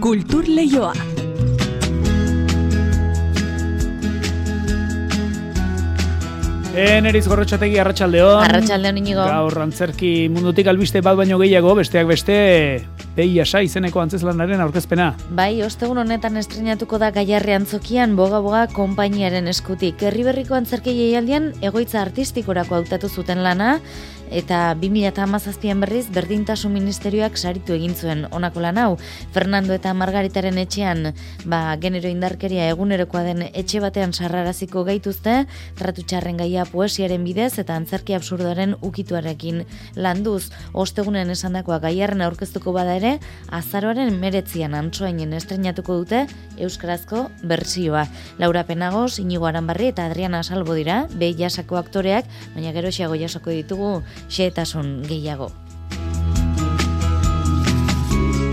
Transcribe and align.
Kultur 0.00 0.46
Leioa. 0.48 0.94
Eneriz 6.80 7.26
gorrotxategi 7.28 7.76
arratsaldeon. 7.82 8.40
Arratsaldeon 8.46 9.00
inigo. 9.02 9.26
Gaur 9.28 9.60
antzerki 9.66 10.14
mundutik 10.32 10.70
albiste 10.72 11.04
bat 11.04 11.20
baino 11.20 11.36
gehiago, 11.42 11.74
besteak 11.76 12.08
beste, 12.08 12.38
Beia 13.10 13.42
sa 13.44 13.58
izeneko 13.60 13.98
antzeslanaren 14.04 14.60
aurkezpena. 14.62 15.08
Bai, 15.34 15.64
ostegun 15.66 15.98
honetan 15.98 16.38
estrenatuko 16.38 17.00
da 17.02 17.10
Gaiarri 17.10 17.56
Antzokian 17.56 18.14
boga-boga 18.16 18.68
konpainiaren 18.70 19.50
eskutik. 19.50 20.04
Herri 20.06 20.22
berriko 20.28 20.54
antzerki 20.54 20.94
jaialdian 20.94 21.50
egoitza 21.66 22.00
artistikorako 22.04 22.78
hautatu 22.78 23.10
zuten 23.10 23.42
lana, 23.42 23.80
eta 24.30 24.74
2008an 24.78 25.80
berriz 25.82 26.06
berdintasun 26.14 26.72
ministerioak 26.72 27.36
saritu 27.36 27.74
egin 27.74 27.94
zuen 27.94 28.26
onako 28.30 28.62
lan 28.62 28.78
hau. 28.78 28.96
Fernando 29.34 29.74
eta 29.74 29.92
Margaritaren 29.94 30.58
etxean 30.62 31.12
ba, 31.44 31.76
genero 31.82 32.08
indarkeria 32.08 32.68
egunerokoa 32.70 33.22
den 33.26 33.42
etxe 33.50 33.80
batean 33.82 34.12
sarraraziko 34.14 34.84
gaituzte, 34.86 35.46
tratu 35.78 36.04
txarren 36.06 36.38
gaia 36.38 36.64
poesiaren 36.64 37.24
bidez 37.26 37.58
eta 37.58 37.74
antzerki 37.76 38.14
absurdoaren 38.14 38.76
ukituarekin 38.80 39.64
landuz. 39.96 40.50
Ostegunen 40.72 41.30
esandakoa 41.30 41.80
gaiarren 41.82 42.22
aurkeztuko 42.22 42.72
bada 42.72 42.96
ere, 43.00 43.16
azaroaren 43.50 44.14
meretzian 44.20 44.74
antsoainen 44.78 45.34
estrenatuko 45.34 45.98
dute 46.04 46.26
Euskarazko 46.60 47.26
bertsioa. 47.42 48.06
Laura 48.38 48.64
Penagos, 48.68 49.18
Inigo 49.18 49.46
Aranbarri 49.46 49.90
eta 49.90 50.06
Adriana 50.06 50.42
Salbo 50.44 50.74
dira, 50.78 51.06
behi 51.18 51.34
jasako 51.38 51.80
aktoreak, 51.80 52.28
baina 52.54 52.72
gero 52.76 52.92
xago 52.94 53.16
jasako 53.18 53.50
ditugu 53.50 53.90
xeetasun 54.28 55.02
gehiago. 55.08 55.50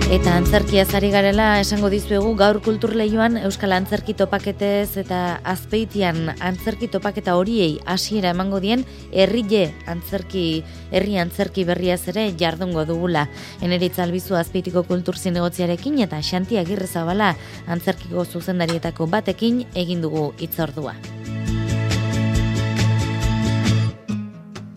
Eta 0.07 0.38
antzerkia 0.40 0.85
zari 0.88 1.09
garela 1.12 1.59
esango 1.59 1.90
dizuegu 1.91 2.30
gaur 2.40 2.62
kulturleioan 2.63 3.35
Euskal 3.41 3.74
Antzerki 3.76 4.13
topaketez 4.15 4.96
eta 5.01 5.41
azpeitian 5.43 6.32
antzerki 6.40 6.87
topaketa 6.87 7.35
horiei 7.35 7.82
hasiera 7.84 8.32
emango 8.32 8.62
dien 8.63 8.85
herrile 9.12 9.65
antzerki 9.85 10.63
herri 10.96 11.20
antzerki 11.20 11.68
berria 11.68 11.99
ere 12.07 12.29
jardungo 12.40 12.85
dugula. 12.85 13.27
Eneritz 13.62 13.99
albizu 13.99 14.40
azpeitiko 14.40 14.87
kultur 14.87 15.20
zinegotziarekin 15.20 15.99
eta 15.99 16.24
Xanti 16.24 16.57
Agirrezabala 16.57 17.35
antzerkiko 17.68 18.24
zuzendarietako 18.24 19.12
batekin 19.12 19.65
egin 19.76 20.02
dugu 20.02 20.31
hitzordua. 20.40 20.96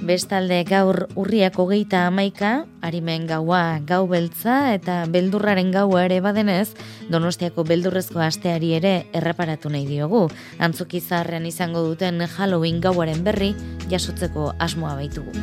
Bestalde 0.00 0.62
gaur 0.64 1.10
urriak 1.12 1.58
hogeita 1.60 2.06
amaika, 2.08 2.64
harimen 2.80 3.26
gaua 3.28 3.82
gau 3.84 4.06
beltza 4.08 4.72
eta 4.72 5.02
beldurraren 5.12 5.68
gaua 5.74 6.06
ere 6.06 6.22
badenez, 6.24 6.72
donostiako 7.12 7.66
beldurrezko 7.68 8.22
asteari 8.24 8.72
ere 8.78 8.94
erreparatu 9.12 9.68
nahi 9.68 9.84
diogu. 9.84 10.24
Antzuki 10.58 11.02
zaharrean 11.04 11.44
izango 11.44 11.84
duten 11.84 12.24
Halloween 12.24 12.80
gauaren 12.80 13.20
berri 13.24 13.52
jasotzeko 13.92 14.54
asmoa 14.58 14.96
baitugu. 14.96 15.36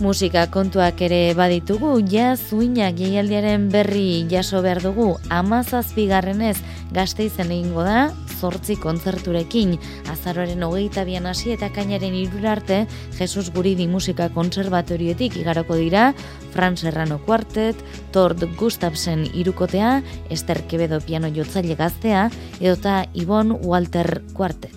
Musika 0.00 0.46
kontuak 0.52 1.00
ere 1.04 1.34
baditugu, 1.36 1.98
ja 2.08 2.34
zuinak 2.36 2.96
jaialdiaren 2.96 3.68
berri 3.72 4.24
jaso 4.28 4.60
behar 4.64 4.80
dugu, 4.84 5.14
amazazpigarrenez 5.28 6.56
gazte 6.96 7.28
izen 7.28 7.52
egingo 7.52 7.84
da, 7.84 8.10
zortzi 8.46 8.76
kontzerturekin. 8.78 9.76
Azaroaren 10.12 10.62
hogeita 10.66 11.04
bian 11.08 11.26
hasi 11.26 11.52
eta 11.56 11.70
kainaren 11.74 12.14
irurarte, 12.14 12.84
Jesus 13.18 13.50
Guridi 13.54 13.88
Musika 13.90 14.28
Konservatorioetik 14.34 15.38
igaroko 15.42 15.78
dira, 15.80 16.12
Fran 16.54 16.76
Serrano 16.76 17.18
Quartet, 17.26 17.76
Tord 18.14 18.46
Gustafsen 18.56 19.26
irukotea, 19.34 20.00
Ester 20.30 20.62
Quevedo 20.70 21.00
piano 21.00 21.32
jotzaile 21.32 21.76
gaztea, 21.76 22.28
edota 22.60 23.04
Ibon 23.14 23.58
Walter 23.62 24.22
Quartet. 24.32 24.74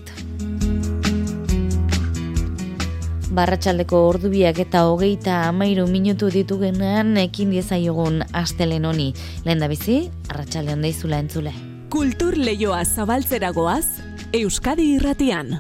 Barratxaldeko 3.30 4.00
ordubiak 4.10 4.58
eta 4.64 4.88
hogeita 4.90 5.44
amairu 5.52 5.86
minutu 5.88 6.32
ditugenean 6.34 7.14
ekin 7.22 7.54
diezaiogun 7.54 8.24
astelen 8.34 8.90
honi. 8.90 9.12
Lehen 9.46 9.62
da 9.62 9.70
bizi, 9.72 10.02
arratxalde 10.34 10.74
hondeizula 10.74 11.22
entzule. 11.22 11.69
Kultur 11.90 12.36
leioa 12.38 12.84
zabaltzeragoaz, 12.86 13.86
Euskadi 14.38 14.84
irratian. 14.94 15.56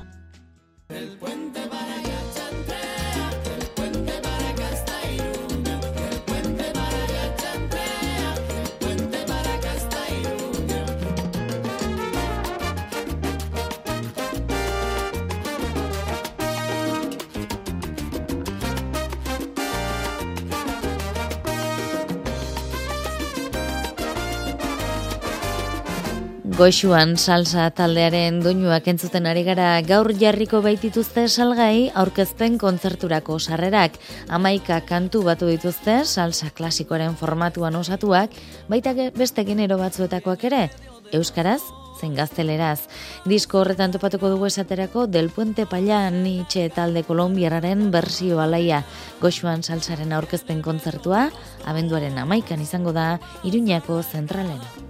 Goixuan 26.59 27.13
salsa 27.15 27.69
taldearen 27.71 28.41
doinuak 28.43 28.89
entzuten 28.91 29.29
ari 29.31 29.45
gara 29.47 29.67
gaur 29.87 30.09
jarriko 30.19 30.59
baitituzte 30.59 31.23
salgai 31.31 31.87
aurkezpen 32.01 32.57
kontzerturako 32.59 33.37
sarrerak. 33.39 33.95
Amaika 34.27 34.81
kantu 34.83 35.21
batu 35.23 35.47
dituzte 35.47 36.01
salsa 36.03 36.49
klasikoaren 36.57 37.15
formatuan 37.15 37.79
osatuak, 37.79 38.35
baita 38.67 38.91
beste 39.15 39.45
genero 39.47 39.77
batzuetakoak 39.79 40.43
ere, 40.51 40.65
Euskaraz, 41.15 41.61
zen 41.95 42.19
gazteleraz. 42.19 42.89
Disko 43.23 43.63
horretan 43.63 43.95
topatuko 43.95 44.33
dugu 44.35 44.51
esaterako 44.51 45.07
Del 45.07 45.31
Puente 45.31 45.63
Palla 45.63 46.09
Nietzsche 46.11 46.67
talde 46.75 47.05
kolombiararen 47.07 47.87
bersio 47.89 48.43
alaia. 48.43 48.83
Goxuan 49.23 49.63
salsaren 49.63 50.11
aurkezpen 50.11 50.59
kontzertua, 50.61 51.29
abenduaren 51.63 52.19
amaikan 52.19 52.59
izango 52.59 52.91
da, 52.91 53.13
Iruñako 53.47 54.03
zentralen. 54.03 54.88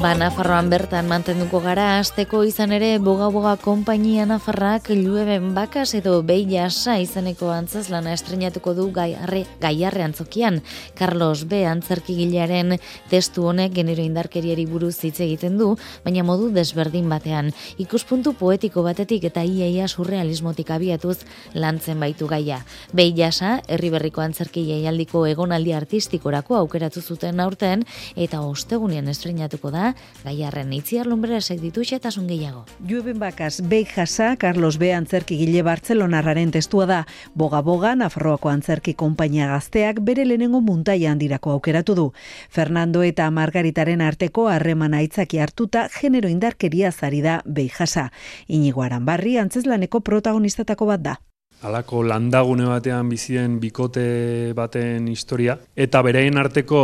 Ba, 0.00 0.14
Nafarroan 0.16 0.70
bertan 0.72 1.10
mantenduko 1.10 1.58
gara, 1.60 1.98
azteko 2.00 2.38
izan 2.48 2.70
ere 2.72 2.94
boga-boga 3.04 3.50
kompainia 3.60 4.24
Nafarrak 4.24 4.86
llueben 4.94 5.50
bakas 5.52 5.90
edo 5.98 6.14
behi 6.24 6.46
jasa 6.48 6.94
izaneko 7.02 7.50
antzazlana 7.52 8.14
estrenatuko 8.16 8.72
du 8.78 8.86
gaiarre, 8.96 9.42
gaiarre 9.60 10.06
antzokian. 10.06 10.62
Carlos 10.96 11.44
B. 11.50 11.66
antzerkigilearen 11.68 12.78
testu 13.10 13.44
honek 13.50 13.74
genero 13.76 14.00
indarkeriari 14.00 14.64
buruz 14.70 14.94
hitz 15.04 15.18
egiten 15.20 15.58
du, 15.60 15.74
baina 16.00 16.24
modu 16.24 16.48
desberdin 16.48 17.12
batean. 17.12 17.52
Ikuspuntu 17.76 18.32
poetiko 18.40 18.80
batetik 18.88 19.28
eta 19.28 19.44
iaia 19.44 19.84
surrealismotik 19.84 20.72
abiatuz 20.72 21.18
lantzen 21.52 22.00
baitu 22.00 22.30
gaia. 22.32 22.62
Behi 22.96 23.12
jasa, 23.20 23.58
herri 23.68 23.92
berriko 23.92 24.24
antzerki 24.24 24.64
jaialdiko 24.64 25.26
egonaldi 25.28 25.76
artistikorako 25.76 26.56
aukeratu 26.62 27.04
zuten 27.04 27.44
aurten, 27.44 27.84
eta 28.16 28.40
ostegunean 28.48 29.12
estrenatuko 29.12 29.76
da, 29.76 29.89
gaiarren 30.24 30.72
itziar 30.72 31.06
lumbreresek 31.06 31.60
ditu 31.60 31.84
xetasun 31.86 32.26
gehiago. 32.30 32.64
Jueben 32.88 33.18
bakaz, 33.18 33.60
behi 33.62 33.86
jasa, 33.88 34.36
Carlos 34.36 34.78
B. 34.78 34.92
antzerki 34.94 35.38
gile 35.40 35.62
Bartzelonarraren 35.62 36.50
testua 36.50 36.86
da, 36.86 37.00
boga-boga, 37.34 37.94
Nafarroako 37.94 38.50
antzerki 38.50 38.94
konpainia 38.94 39.48
gazteak 39.52 40.02
bere 40.04 40.24
lehenengo 40.24 40.60
muntaia 40.60 41.12
handirako 41.12 41.56
aukeratu 41.56 41.94
du. 41.94 42.06
Fernando 42.50 43.02
eta 43.02 43.30
Margaritaren 43.30 44.00
arteko 44.00 44.48
harremana 44.48 45.02
itzaki 45.02 45.40
hartuta 45.40 45.88
genero 46.00 46.28
indarkeria 46.28 46.92
zari 46.92 47.20
da 47.22 47.40
behi 47.46 47.70
jasa. 47.78 48.10
Inigo 48.48 48.82
Aranbarri 48.82 49.38
antzeslaneko 49.38 50.00
protagonistatako 50.00 50.86
bat 50.94 51.04
da 51.08 51.20
alako 51.62 52.02
landagune 52.02 52.66
batean 52.68 53.08
bizien 53.12 53.58
bikote 53.60 54.52
baten 54.56 55.08
historia, 55.08 55.58
eta 55.76 56.02
bereien 56.02 56.38
arteko 56.40 56.82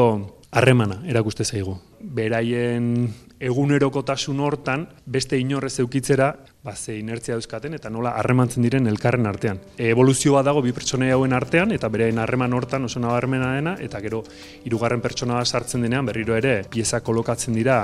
harremana 0.53 1.01
erakuste 1.09 1.45
zaigu. 1.45 1.79
Beraien 2.07 3.09
egunerokotasun 3.43 4.39
hortan 4.41 4.87
beste 5.07 5.39
inorrez 5.43 5.75
eukitzera 5.83 6.29
ba, 6.67 6.75
ze 6.75 6.97
inertzia 6.99 7.37
euskaten 7.39 7.77
eta 7.79 7.91
nola 7.95 8.17
harremantzen 8.19 8.65
diren 8.67 8.91
elkarren 8.91 9.29
artean. 9.31 9.61
E, 9.77 9.93
evoluzioa 9.93 10.43
dago 10.47 10.65
bi 10.65 10.75
pertsonei 10.75 11.13
hauen 11.15 11.37
artean 11.37 11.71
eta 11.77 11.89
beraien 11.95 12.19
harreman 12.19 12.57
hortan 12.59 12.89
oso 12.89 13.03
nabarmena 13.03 13.53
dena 13.55 13.77
eta 13.87 14.03
gero 14.03 14.25
hirugarren 14.65 15.05
pertsona 15.05 15.45
sartzen 15.45 15.87
denean 15.87 16.11
berriro 16.11 16.35
ere 16.35 16.57
pieza 16.71 17.01
kolokatzen 17.07 17.55
dira 17.55 17.79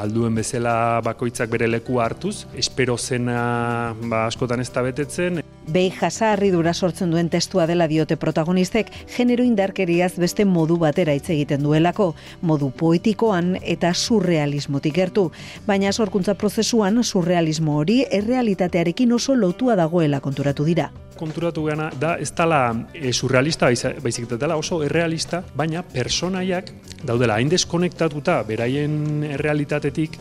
alduen 0.00 0.34
bezala 0.40 0.74
bakoitzak 1.04 1.52
bere 1.52 1.68
lekua 1.68 2.06
hartuz, 2.08 2.46
espero 2.56 2.96
zena 2.96 3.94
ba, 4.00 4.24
askotan 4.26 4.64
ez 4.64 4.70
da 4.72 4.88
betetzen, 4.88 5.42
Behi 5.62 5.92
jasa 5.94 6.34
dura 6.36 6.72
sortzen 6.74 7.10
duen 7.10 7.28
testua 7.30 7.68
dela 7.68 7.86
diote 7.86 8.16
protagonistek, 8.16 8.88
genero 9.16 9.44
indarkeriaz 9.44 10.16
beste 10.18 10.44
modu 10.44 10.76
batera 10.76 11.14
hitz 11.14 11.30
egiten 11.30 11.62
duelako, 11.62 12.14
modu 12.40 12.70
poetikoan 12.70 13.56
eta 13.62 13.94
surrealismotik 13.94 14.94
gertu. 14.94 15.30
Baina 15.64 15.92
sorkuntza 15.92 16.34
prozesuan 16.34 17.04
surrealismo 17.04 17.76
hori 17.78 18.04
errealitatearekin 18.22 19.12
oso 19.12 19.34
lotua 19.36 19.76
dagoela 19.76 20.20
konturatu 20.20 20.64
dira. 20.64 20.88
Konturatu 21.18 21.66
gana 21.66 21.90
da 22.00 22.16
ez 22.18 22.30
dala 22.34 22.62
e, 22.94 23.12
surrealista 23.12 23.68
baizik 24.02 24.30
dela 24.38 24.56
oso 24.56 24.82
errealista, 24.82 25.42
baina 25.54 25.82
personaiak 25.82 26.72
daudela 27.04 27.36
hain 27.36 27.50
deskonektatuta 27.50 28.42
beraien 28.48 29.26
errealitatetik 29.34 30.18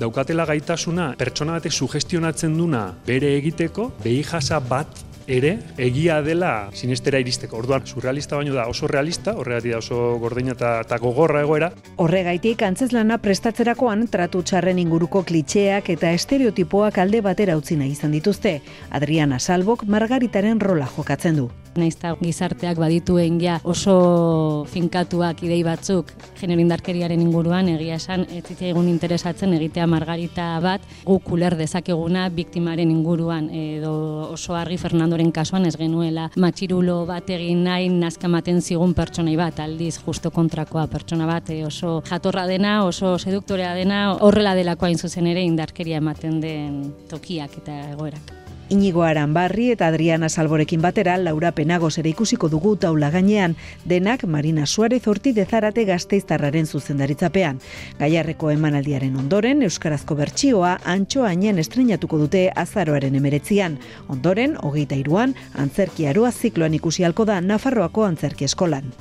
daukatela 0.00 0.46
gaitasuna 0.46 1.12
pertsona 1.18 1.58
batek 1.58 1.72
sugestionatzen 1.72 2.56
duna 2.56 2.86
bere 3.06 3.34
egiteko, 3.36 3.90
behi 4.04 4.22
jasa 4.24 4.60
bat 4.60 5.09
ere 5.30 5.56
egia 5.78 6.20
dela 6.26 6.70
sinestera 6.74 7.20
iristeko. 7.22 7.58
Orduan, 7.60 7.86
surrealista 7.86 8.36
baino 8.36 8.54
da 8.56 8.66
oso 8.70 8.88
realista, 8.90 9.36
horregatik 9.38 9.76
da 9.76 9.78
oso 9.78 10.18
gordeina 10.18 10.56
eta 10.58 10.98
gogorra 10.98 11.44
egoera. 11.46 11.70
Horregaitik, 12.02 12.62
antzeslana 12.66 13.20
prestatzerakoan 13.22 14.06
tratu 14.10 14.42
txarren 14.42 14.78
inguruko 14.82 15.22
klitxeak 15.28 15.92
eta 15.94 16.12
estereotipoak 16.16 16.98
alde 16.98 17.22
batera 17.24 17.56
utzi 17.56 17.78
nahi 17.78 17.94
izan 17.94 18.12
dituzte. 18.16 18.58
Adriana 18.90 19.38
Salbok 19.38 19.86
margaritaren 19.86 20.60
rola 20.60 20.88
jokatzen 20.96 21.36
du. 21.36 21.50
Naizta 21.78 22.16
gizarteak 22.18 22.78
badituen 22.80 23.38
ja 23.42 23.60
oso 23.62 24.64
finkatuak 24.72 25.44
idei 25.46 25.60
batzuk 25.62 26.10
genero 26.40 26.62
indarkeriaren 26.62 27.20
inguruan 27.22 27.68
egia 27.70 27.98
esan 28.00 28.24
ez 28.26 28.42
egun 28.58 28.88
interesatzen 28.90 29.54
egitea 29.54 29.86
margarita 29.86 30.48
bat 30.64 30.82
gu 31.04 31.18
kuler 31.22 31.54
dezakeguna 31.60 32.26
biktimaren 32.34 32.90
inguruan 32.90 33.48
edo 33.54 33.92
oso 34.32 34.56
argi 34.58 34.80
Fernandoren 34.82 35.30
kasuan 35.30 35.66
ez 35.66 35.76
genuela 35.78 36.30
matxirulo 36.36 37.04
bat 37.06 37.30
egin 37.30 37.62
nahi 37.68 37.88
nazkamaten 37.92 38.60
zigun 38.60 38.94
pertsonai 38.94 39.36
bat 39.38 39.62
aldiz 39.62 39.96
justo 40.02 40.34
kontrakoa 40.34 40.88
pertsona 40.90 41.30
bat 41.30 41.50
e, 41.54 41.62
oso 41.64 42.00
jatorra 42.10 42.46
dena 42.50 42.80
oso 42.84 43.16
seduktorea 43.18 43.74
dena 43.78 44.02
horrela 44.18 44.56
delakoa 44.58 44.90
zuzen 44.96 45.26
ere 45.30 45.46
indarkeria 45.46 46.02
ematen 46.02 46.40
den 46.40 46.82
tokiak 47.08 47.58
eta 47.62 47.80
egoerak. 47.94 48.39
Inigo 48.70 49.02
Aranbarri 49.02 49.72
eta 49.72 49.88
Adriana 49.88 50.28
Salborekin 50.28 50.80
batera 50.80 51.16
Laura 51.18 51.50
Penagos 51.50 51.96
ere 51.98 52.12
ikusiko 52.12 52.48
dugu 52.48 52.76
taula 52.78 53.08
gainean, 53.10 53.56
denak 53.84 54.22
Marina 54.30 54.64
Suarez 54.64 55.00
Horti 55.10 55.32
dezarate 55.34 55.84
gazteiztarraren 55.88 56.70
zuzendaritzapean. 56.70 57.58
Gaiarreko 57.98 58.52
emanaldiaren 58.54 59.18
ondoren, 59.18 59.66
Euskarazko 59.66 60.14
bertsioa 60.22 60.76
antxo 60.84 61.26
hainen 61.26 61.58
estrenatuko 61.58 62.22
dute 62.22 62.46
azaroaren 62.54 63.18
emeretzian. 63.18 63.80
Ondoren, 64.06 64.54
hogeita 64.62 64.94
iruan, 64.94 65.34
antzerki 65.58 66.06
aroa 66.06 66.30
zikloan 66.30 66.78
ikusi 66.78 67.02
halko 67.02 67.26
da 67.26 67.40
Nafarroako 67.40 68.06
antzerki 68.06 68.46
eskolan. 68.46 68.92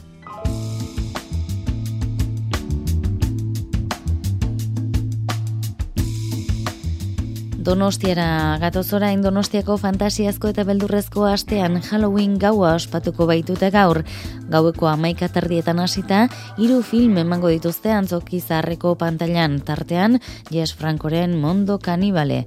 Donostiara 7.60 8.56
gatozora 8.62 9.10
Donostiako 9.20 9.76
fantasiazko 9.82 10.48
eta 10.54 10.64
beldurrezko 10.64 11.26
astean 11.28 11.82
Halloween 11.84 12.38
gaua 12.40 12.70
ospatuko 12.78 13.28
baitute 13.28 13.68
gaur. 13.70 14.00
Gaueko 14.48 14.88
amaika 14.88 15.28
tardietan 15.28 15.84
hasita, 15.84 16.30
hiru 16.58 16.80
film 16.82 17.18
emango 17.20 17.52
dituzte 17.52 17.92
antzoki 17.92 18.40
zarreko 18.40 18.96
pantailan 18.96 19.60
tartean, 19.60 20.22
Jes 20.50 20.72
Frankoren 20.72 21.36
Mondo 21.36 21.80
Kanibale. 21.84 22.46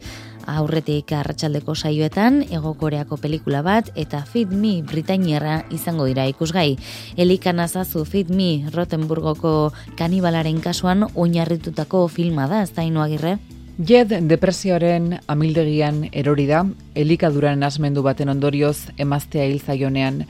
Aurretik 0.48 1.12
arratsaldeko 1.12 1.76
saioetan, 1.76 2.42
egokoreako 2.48 3.20
pelikula 3.20 3.60
bat 3.62 3.92
eta 3.94 4.24
Feed 4.24 4.56
Me 4.56 4.78
Britainiarra 4.82 5.60
izango 5.70 6.08
dira 6.08 6.24
ikusgai. 6.26 6.78
Elikan 7.16 7.60
azazu 7.60 8.06
Feed 8.08 8.32
Me 8.32 8.64
Rotenburgoko 8.72 9.74
kanibalaren 10.00 10.64
kasuan 10.64 11.04
oinarritutako 11.14 12.08
filma 12.08 12.48
da, 12.48 12.62
ez 12.62 12.72
da 12.72 12.88
agirre? 13.04 13.38
Jed 13.80 14.10
depresioaren 14.28 15.14
amildegian 15.32 16.02
erori 16.12 16.44
da, 16.44 16.58
elikaduran 16.94 17.62
asmendu 17.64 18.02
baten 18.04 18.28
ondorioz 18.28 18.92
emaztea 19.00 19.46
hil 19.48 19.62
zaionean. 19.64 20.26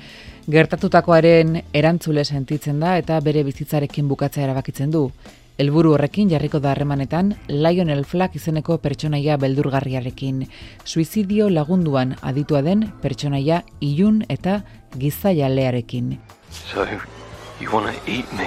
Gertatutakoaren 0.47 1.57
erantzule 1.75 2.23
sentitzen 2.25 2.79
da 2.79 2.95
eta 3.01 3.19
bere 3.21 3.43
bizitzarekin 3.43 4.07
bukatzea 4.09 4.45
erabakitzen 4.47 4.95
du. 4.95 5.09
Helburu 5.59 5.97
horrekin 5.97 6.31
jarriko 6.31 6.61
da 6.63 6.71
harremanetan 6.71 7.35
Lionel 7.49 8.05
Flack 8.05 8.39
izeneko 8.39 8.79
pertsonaia 8.79 9.37
beldurgarriarekin. 9.43 10.47
Suizidio 10.85 11.51
lagunduan 11.51 12.15
aditua 12.23 12.63
den 12.63 12.87
pertsonaia 13.03 13.65
ilun 13.81 14.23
eta 14.29 14.61
gizaialearekin. 14.99 16.15
So, 16.51 16.87
you 17.61 17.75
wanna 17.75 17.93
eat 18.07 18.33
me? 18.39 18.47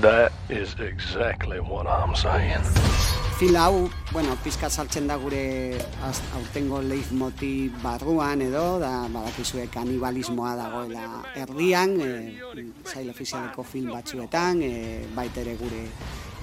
That 0.00 0.32
is 0.48 0.74
exactly 0.80 1.60
what 1.60 1.86
I'm 1.86 2.14
saying 2.14 2.62
fil 3.42 3.56
hau, 3.58 3.90
bueno, 4.12 4.36
pizka 4.38 4.68
saltzen 4.70 5.08
da 5.10 5.16
gure 5.18 5.74
aurtengo 6.36 6.78
leitmotiv 6.78 7.74
barruan 7.82 8.44
edo, 8.44 8.78
da 8.78 9.08
badakizue 9.10 9.64
kanibalismoa 9.66 10.52
dagoela 10.54 11.24
erdian, 11.34 11.96
e, 11.98 12.12
zail 12.86 13.10
ofizialeko 13.10 13.64
film 13.66 13.90
batzuetan, 13.90 14.62
e, 14.62 15.08
baitere 15.16 15.56
gure 15.58 15.82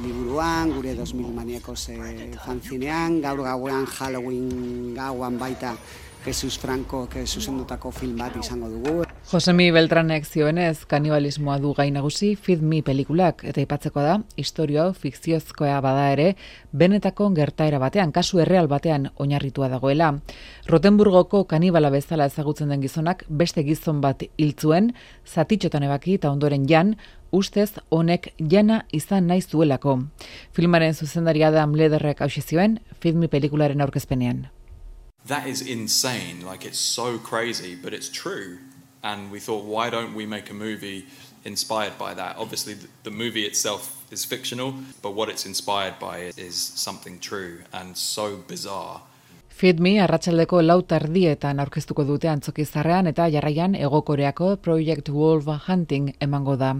liburuan, 0.04 0.74
gure 0.76 0.92
2000 0.98 1.32
maniako 1.38 1.78
ze 1.78 1.96
fanzinean, 2.44 3.22
gaur 3.24 3.46
gauean 3.48 3.88
Halloween 3.88 4.92
gauan 4.98 5.40
baita 5.40 5.78
Jesus 6.26 6.60
Franco 6.60 7.06
ke 7.08 7.24
zuzendutako 7.24 7.96
film 7.96 8.18
bat 8.18 8.36
izango 8.36 8.68
dugu. 8.76 9.09
Josemi 9.30 9.68
Beltranek 9.70 10.24
zioenez, 10.26 10.88
kanibalismoa 10.90 11.60
du 11.62 11.76
gai 11.78 11.92
nagusi 11.94 12.32
Feed 12.34 12.64
Me 12.66 12.80
pelikulak 12.82 13.44
eta 13.46 13.62
ipatzeko 13.62 14.02
da, 14.02 14.16
historio 14.42 14.80
hau 14.82 14.94
fikziozkoa 14.98 15.76
bada 15.86 16.08
ere, 16.16 16.32
benetako 16.74 17.28
gertaera 17.38 17.78
batean, 17.78 18.10
kasu 18.10 18.42
erreal 18.42 18.66
batean 18.72 19.12
oinarritua 19.22 19.70
dagoela. 19.70 20.16
Rotenburgoko 20.66 21.44
kanibala 21.46 21.94
bezala 21.94 22.26
ezagutzen 22.26 22.74
den 22.74 22.82
gizonak 22.82 23.22
beste 23.30 23.62
gizon 23.68 24.02
bat 24.02 24.26
hiltzuen, 24.42 24.96
zatitxotan 25.28 25.86
ebaki 25.86 26.18
eta 26.18 26.32
ondoren 26.34 26.66
jan, 26.66 26.96
ustez 27.30 27.76
honek 27.92 28.32
jana 28.40 28.82
izan 28.92 29.30
naiz 29.30 29.46
duelako. 29.52 30.00
Filmaren 30.58 30.98
zuzendaria 30.98 31.52
da 31.54 31.70
Amlederrek 31.70 32.26
hausizioen, 32.26 32.80
Feed 33.00 33.14
Me 33.14 33.28
pelikularen 33.28 33.82
aurkezpenean. 33.82 34.48
that 35.28 35.46
is 35.48 35.62
insane. 35.62 36.44
Like 36.46 36.66
it's 36.66 36.80
so 36.80 37.20
crazy, 37.20 37.76
but 37.76 37.94
it's 37.94 38.10
true. 38.10 38.58
And 39.02 39.32
we 39.32 39.40
thought, 39.40 39.64
why 39.66 39.90
don't 39.90 40.14
we 40.14 40.26
make 40.26 40.50
a 40.50 40.54
movie 40.54 41.06
inspired 41.46 41.98
by 41.98 42.14
that? 42.16 42.36
Obviously, 42.38 42.76
the 43.04 43.12
movie 43.12 43.46
itself 43.46 44.06
is 44.12 44.26
fictional, 44.26 44.74
but 45.02 45.14
what 45.14 45.30
it's 45.30 45.46
inspired 45.46 46.00
by 46.00 46.32
is 46.38 46.56
something 46.56 47.20
true 47.20 47.60
and 47.72 47.96
so 47.96 48.38
bizarre. 48.48 49.02
Feed 49.60 49.80
Me 49.84 49.98
arratsaldeko 50.00 50.62
lau 50.64 50.82
tardietan 50.88 51.60
aurkeztuko 51.60 52.06
dute 52.08 52.30
antzokizarrean 52.32 53.10
eta 53.12 53.26
jarraian 53.28 53.74
egokoreako 53.76 54.54
Project 54.64 55.10
Wolf 55.12 55.50
Hunting 55.68 56.14
emango 56.24 56.56
da. 56.56 56.78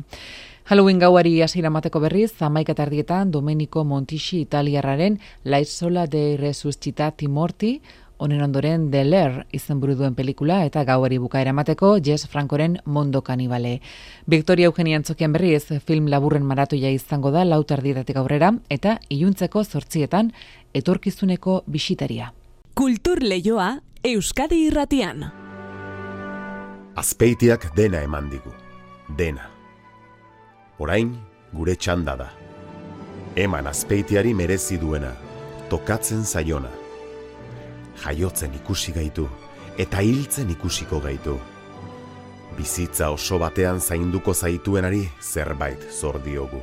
Halloween 0.70 1.00
gauari 1.02 1.42
hasiera 1.42 1.70
mateko 1.74 2.00
berriz, 2.00 2.30
zamaika 2.40 2.76
tardietan 2.78 3.32
Domenico 3.32 3.84
Montici 3.84 4.40
italiarraren 4.46 5.20
La 5.44 5.60
Isola 5.60 6.06
de 6.08 6.38
Resuscitati 6.38 7.28
Morti 7.28 7.82
Honen 8.20 8.42
ondoren 8.44 8.90
The 8.92 9.06
Lair 9.06 9.46
izenburu 9.56 9.94
duen 9.96 10.16
pelikula 10.16 10.58
eta 10.68 10.82
gauari 10.84 11.16
bukaera 11.24 11.54
emateko 11.54 11.94
Jess 12.04 12.28
Frankoren 12.28 12.74
Mondo 12.84 13.22
Kanibale. 13.24 13.80
Victoria 14.28 14.66
Eugenia 14.68 14.98
Antzokian 15.00 15.32
berriz 15.32 15.70
film 15.88 16.10
laburren 16.12 16.44
maratoia 16.44 16.92
izango 16.92 17.32
da 17.32 17.46
lautardietak 17.48 18.18
aurrera 18.20 18.50
eta 18.70 18.98
iluntzeko 19.08 19.64
zortzietan 19.64 20.34
etorkizuneko 20.74 21.64
bisitaria. 21.66 22.34
Kultur 22.76 23.24
Leioa 23.24 23.70
Euskadi 24.04 24.66
Irratian. 24.68 25.24
Azpeitiak 27.00 27.70
dena 27.78 28.04
eman 28.04 28.28
digu. 28.34 28.52
Dena. 29.16 29.48
Orain 30.78 31.16
gure 31.56 31.80
txanda 31.80 32.20
da. 32.20 32.30
Eman 33.40 33.72
azpeitiari 33.72 34.36
merezi 34.36 34.76
duena. 34.78 35.16
Tokatzen 35.72 36.26
zaiona 36.26 36.89
jaiotzen 38.04 38.54
ikusi 38.54 38.92
gaitu 38.96 39.28
eta 39.80 40.02
hiltzen 40.04 40.50
ikusiko 40.52 41.00
gaitu. 41.00 41.38
Bizitza 42.58 43.10
oso 43.16 43.40
batean 43.40 43.80
zainduko 43.80 44.34
zaituenari 44.34 45.06
zerbait 45.22 45.86
zor 45.92 46.20
diogu. 46.24 46.60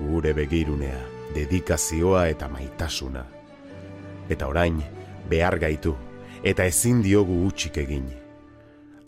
Gure 0.00 0.32
begirunea, 0.34 0.98
dedikazioa 1.34 2.26
eta 2.32 2.48
maitasuna. 2.48 3.24
Eta 4.28 4.48
orain, 4.50 4.82
behar 5.30 5.58
gaitu, 5.62 5.94
eta 6.42 6.66
ezin 6.66 7.02
diogu 7.04 7.44
utxik 7.46 7.78
egin. 7.78 8.10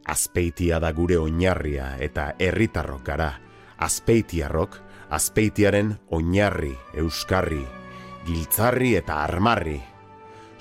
Azpeitia 0.07 0.79
da 0.83 0.93
gure 0.93 1.19
oinarria 1.19 1.97
eta 1.99 2.33
herritarrok 2.39 3.03
gara. 3.07 3.33
Azpeitiarrok, 3.83 4.77
azpeitiaren 5.11 5.97
oinarri, 6.15 6.77
euskarri, 7.03 7.65
giltzarri 8.27 8.95
eta 9.01 9.25
armarri. 9.25 9.81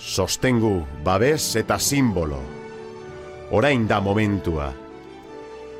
Sostengu, 0.01 0.81
babes 1.05 1.55
eta 1.55 1.77
simbolo. 1.79 2.39
Orain 3.53 3.85
da 3.87 3.99
momentua. 4.01 4.71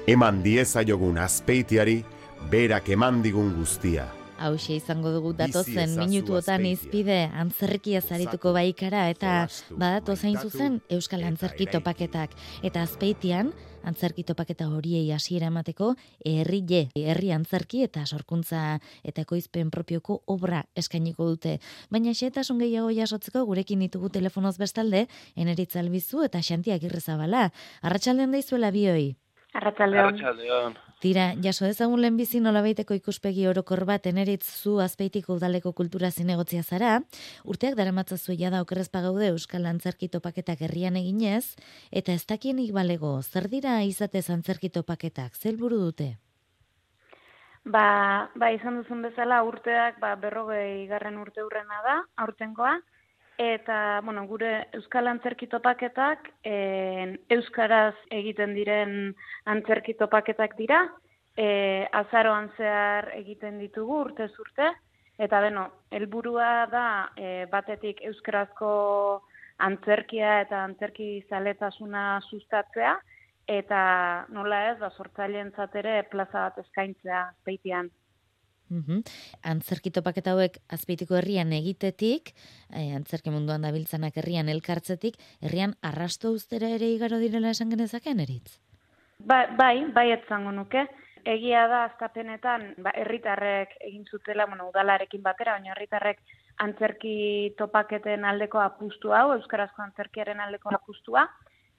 Eman 0.08 0.44
diezaiogun 0.44 1.18
azpeitiari, 1.18 2.04
berak 2.52 2.92
eman 2.94 3.24
digun 3.26 3.50
guztia. 3.58 4.06
Hauxe 4.38 4.76
izango 4.78 5.10
dugu 5.14 5.34
datozen 5.38 5.98
minutuotan 5.98 6.68
izpide 6.70 7.18
antzerkia 7.34 8.02
zarituko 8.02 8.54
baikara 8.54 9.08
eta 9.10 9.34
badatu 9.72 10.16
zain 10.16 10.38
zuzen 10.38 10.80
Euskal 10.90 11.26
Antzerki 11.26 11.68
topaketak. 11.74 12.38
Eta 12.62 12.86
azpeitian, 12.86 13.52
antzerki 13.84 14.24
topaketa 14.28 14.68
horiei 14.70 15.12
hasiera 15.14 15.48
emateko 15.52 15.94
herri 16.26 16.62
je, 16.68 16.82
herri 16.96 17.32
antzerki 17.36 17.84
eta 17.88 18.06
sorkuntza 18.06 18.80
eta 19.04 19.26
ekoizpen 19.26 19.72
propioko 19.72 20.22
obra 20.28 20.64
eskainiko 20.76 21.28
dute. 21.34 21.58
Baina 21.90 22.14
xetasun 22.18 22.62
gehiago 22.62 22.92
jasotzeko 22.96 23.46
gurekin 23.46 23.80
ditugu 23.88 24.10
telefonoz 24.10 24.58
bestalde, 24.62 25.08
eneritza 25.36 25.80
albizu 25.80 26.24
eta 26.28 26.42
xantiak 26.42 26.84
irrezabala. 26.84 27.50
Arratxaldean 27.82 28.32
daizuela 28.38 28.72
bioi. 28.72 29.12
Arratxaldeon. 29.54 30.82
Tira, 31.02 31.32
jaso 31.42 31.66
ezagun 31.66 31.98
lehen 32.04 32.18
bizi 32.20 32.38
nolabaiteko 32.46 32.94
ikuspegi 32.94 33.48
orokor 33.50 33.80
bat 33.90 34.06
eneritz 34.06 34.46
zu 34.46 34.76
azpeitiko 34.84 35.34
udaleko 35.40 35.72
kultura 35.74 36.12
zinegotzia 36.12 36.62
zara, 36.62 37.00
urteak 37.44 37.74
daramatzazu 37.80 38.36
da 38.38 38.62
okerrez 38.62 38.88
pagaude 38.90 39.32
Euskal 39.34 39.66
Antzerki 39.66 40.10
topaketak 40.10 40.62
herrian 40.62 40.96
eginez, 40.96 41.56
eta 41.92 42.14
ez 42.14 42.24
dakienik 42.28 42.72
balego, 42.72 43.20
zer 43.24 43.50
dira 43.50 43.82
izatez 43.82 44.30
antzerki 44.30 44.70
topaketak, 44.70 45.34
zel 45.34 45.58
buru 45.58 45.80
dute? 45.80 46.20
Ba, 47.66 48.30
ba, 48.36 48.52
izan 48.52 48.78
duzun 48.78 49.02
bezala 49.02 49.42
urteak 49.42 50.00
ba, 50.00 50.16
berrogei 50.16 50.86
garren 50.86 51.18
urte 51.18 51.42
hurrena 51.42 51.82
da, 51.82 52.04
aurtengoa, 52.18 52.78
Eta, 53.42 54.02
bueno, 54.06 54.28
gure 54.30 54.68
Euskal 54.78 55.08
Antzerki 55.10 55.48
topaketak 55.50 56.28
e, 56.46 56.58
Euskaraz 57.34 57.96
egiten 58.14 58.52
diren 58.54 58.92
antzerki 59.50 59.96
topaketak 59.98 60.54
dira, 60.60 60.84
e, 61.34 61.88
azaroan 62.02 62.52
zehar 62.54 63.08
egiten 63.16 63.58
ditugu 63.58 63.98
urte. 64.04 64.28
Zurte, 64.38 64.68
eta 65.18 65.40
beno, 65.42 65.64
helburua 65.90 66.52
da 66.70 66.86
e, 67.18 67.32
batetik 67.50 68.04
Euskarazko 68.12 68.76
antzerkia 69.70 70.36
eta 70.44 70.62
antzerki 70.68 71.10
zaletasuna 71.30 72.06
sustatzea, 72.30 72.94
eta 73.50 73.82
nola 74.30 74.68
ez, 74.70 74.78
da 74.86 74.92
sortzaileen 74.92 75.50
ere 75.82 76.04
plaza 76.14 76.46
bat 76.46 76.62
eskaintzea 76.62 77.32
peitian. 77.44 77.90
Mm 78.72 79.04
Antzerki 79.44 79.92
topaketa 79.92 80.32
hauek 80.32 80.58
azpeitiko 80.72 81.18
herrian 81.20 81.52
egitetik, 81.54 82.32
eh, 82.72 82.96
antzerki 82.96 83.34
munduan 83.34 83.62
dabiltzanak 83.68 84.18
herrian 84.18 84.50
elkartzetik, 84.50 85.18
herrian 85.42 85.76
arrasto 85.82 86.32
ustera 86.32 86.70
ere 86.70 86.88
igaro 86.96 87.20
direla 87.20 87.52
esan 87.52 87.70
genezaken 87.70 88.22
eritz? 88.24 88.60
Ba, 89.20 89.46
bai, 89.58 89.86
bai 89.94 90.12
etzango 90.12 90.52
nuke. 90.52 90.88
Egia 91.26 91.68
da 91.70 91.84
azkapenetan, 91.90 92.74
ba, 92.82 92.94
herritarrek 92.98 93.76
egin 93.90 94.06
zutela, 94.10 94.48
bueno, 94.50 94.70
udalarekin 94.70 95.22
batera, 95.22 95.58
baina 95.60 95.76
herritarrek 95.76 96.22
antzerki 96.58 97.54
topaketen 97.58 98.26
aldeko 98.26 98.62
apustu 98.62 99.14
hau, 99.14 99.34
euskarazko 99.36 99.84
antzerkiaren 99.84 100.40
aldeko 100.40 100.74
apustua, 100.74 101.28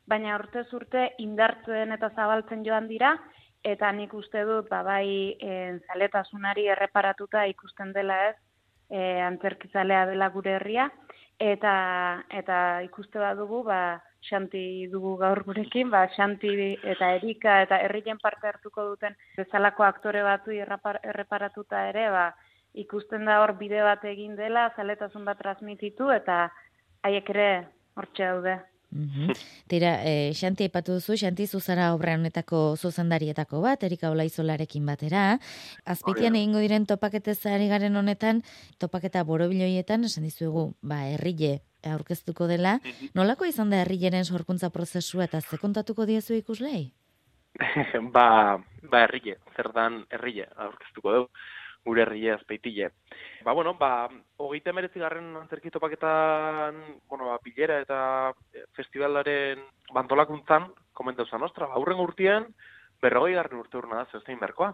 baina 0.07 0.37
urte 0.39 0.65
zurte 0.71 1.09
indartzen 1.23 1.93
eta 1.97 2.11
zabaltzen 2.15 2.65
joan 2.67 2.89
dira, 2.91 3.17
eta 3.65 3.93
nik 3.93 4.15
uste 4.15 4.45
dut 4.45 4.69
ba, 4.71 4.83
bai 4.83 5.37
en, 5.41 5.81
zaletasunari 5.87 6.67
erreparatuta 6.75 7.47
ikusten 7.47 7.93
dela 7.93 8.19
ez 8.31 8.37
e, 8.91 9.21
antzerkizalea 9.23 10.07
dela 10.11 10.29
gure 10.35 10.57
herria 10.59 10.89
eta 11.39 11.75
eta 12.31 12.57
ikuste 12.89 13.19
badugu 13.19 13.63
ba 13.65 13.83
Xanti 14.23 14.87
dugu 14.87 15.17
gaur 15.19 15.41
gurekin, 15.43 15.89
ba, 15.91 16.05
Xanti 16.15 16.51
eta 16.93 17.09
Erika 17.17 17.57
eta 17.65 17.81
herrien 17.83 18.21
parte 18.23 18.47
hartuko 18.47 18.85
duten 18.93 19.17
bezalako 19.37 19.83
aktore 19.83 20.23
batu 20.23 20.55
erreparatuta 20.55 21.89
ere, 21.89 22.09
ba, 22.15 22.29
ikusten 22.75 23.27
da 23.27 23.41
hor 23.43 23.57
bide 23.59 23.83
bat 23.83 24.05
egin 24.05 24.37
dela, 24.37 24.69
zaletasun 24.77 25.25
bat 25.25 25.39
transmititu 25.43 26.13
eta 26.15 26.45
haiek 27.03 27.35
ere 27.35 27.49
hortxe 27.99 28.29
daude. 28.31 28.55
Mm 28.93 29.33
Tira, 29.73 30.05
e, 30.05 30.33
Xanti 30.37 30.67
aipatu 30.69 30.99
duzu, 30.99 31.17
Xanti 31.17 31.47
zuzara 31.47 31.95
obra 31.95 32.15
honetako 32.19 32.77
zuzendarietako 32.77 33.63
bat, 33.65 33.83
Erika 33.89 34.11
Olaizolarekin 34.13 34.85
batera. 34.87 35.39
Azpitian 35.89 36.37
egingo 36.37 36.61
diren 36.61 36.85
topaketez 36.87 37.39
ari 37.49 37.71
garen 37.73 37.97
honetan, 37.97 38.43
topaketa 38.79 39.25
borobiloietan, 39.25 40.05
esan 40.05 40.29
dizuegu, 40.29 40.75
ba, 40.83 41.07
herrile 41.15 41.63
aurkeztuko 41.89 42.47
dela. 42.51 42.79
Nolako 43.17 43.49
izan 43.49 43.73
da 43.73 43.81
herrileren 43.81 44.29
sorkuntza 44.29 44.71
prozesua 44.71 45.25
eta 45.25 45.41
ze 45.41 45.57
kontatuko 45.57 46.07
diezu 46.07 46.37
ikuslei? 46.37 46.93
ba, 48.15 48.61
ba, 48.91 49.05
herrile, 49.07 49.39
zer 49.57 49.73
dan 49.73 50.03
herrile 50.13 50.51
aurkeztuko 50.57 51.17
dugu 51.17 51.29
gure 51.85 52.03
herria 52.03 52.37
azpeitile. 52.37 52.93
Ba, 53.45 53.53
bueno, 53.53 53.75
ba, 53.75 54.09
hogeita 54.37 54.73
merezi 54.73 55.01
garren 55.03 55.35
antzerki 55.37 55.71
topaketan, 55.71 56.79
bueno, 57.09 57.31
ba, 57.33 57.39
bilera 57.43 57.81
eta 57.83 57.99
festivalaren 58.77 59.63
bantolakuntzan, 59.93 60.71
komentau 60.93 61.27
zan 61.27 61.43
ostra, 61.43 61.67
ba, 61.67 61.81
urren 61.83 62.01
urtean, 62.03 62.47
berrogei 63.03 63.35
garren 63.35 63.59
urte 63.59 63.81
urna 63.81 64.03
da, 64.03 64.07
zeustein 64.13 64.39
berkoa. 64.41 64.73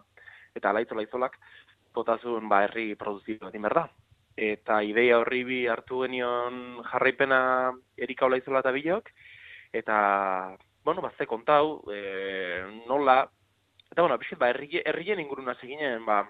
Eta 0.56 0.72
laitzo 0.72 0.96
laizolak, 0.98 1.38
potazun, 1.96 2.48
ba, 2.48 2.62
herri 2.66 2.92
produzio 3.00 3.40
bat 3.40 3.56
inberda. 3.56 3.88
Eta 4.38 4.82
ideia 4.86 5.18
horri 5.18 5.42
bi 5.44 5.58
hartu 5.66 6.04
genion 6.04 6.82
jarraipena 6.92 7.72
erika 7.96 8.28
olaizola 8.28 8.60
eta 8.62 8.72
bilok, 8.76 9.08
eta, 9.72 9.96
bueno, 10.84 11.02
ba, 11.02 11.10
ze 11.16 11.26
kontau, 11.26 11.82
e, 11.90 12.84
nola, 12.86 13.22
eta, 13.90 14.02
bueno, 14.02 14.18
bizit, 14.20 14.38
ba, 14.38 14.52
herrien 14.52 15.24
inguruna 15.24 15.56
seginen, 15.58 16.04
ba, 16.06 16.22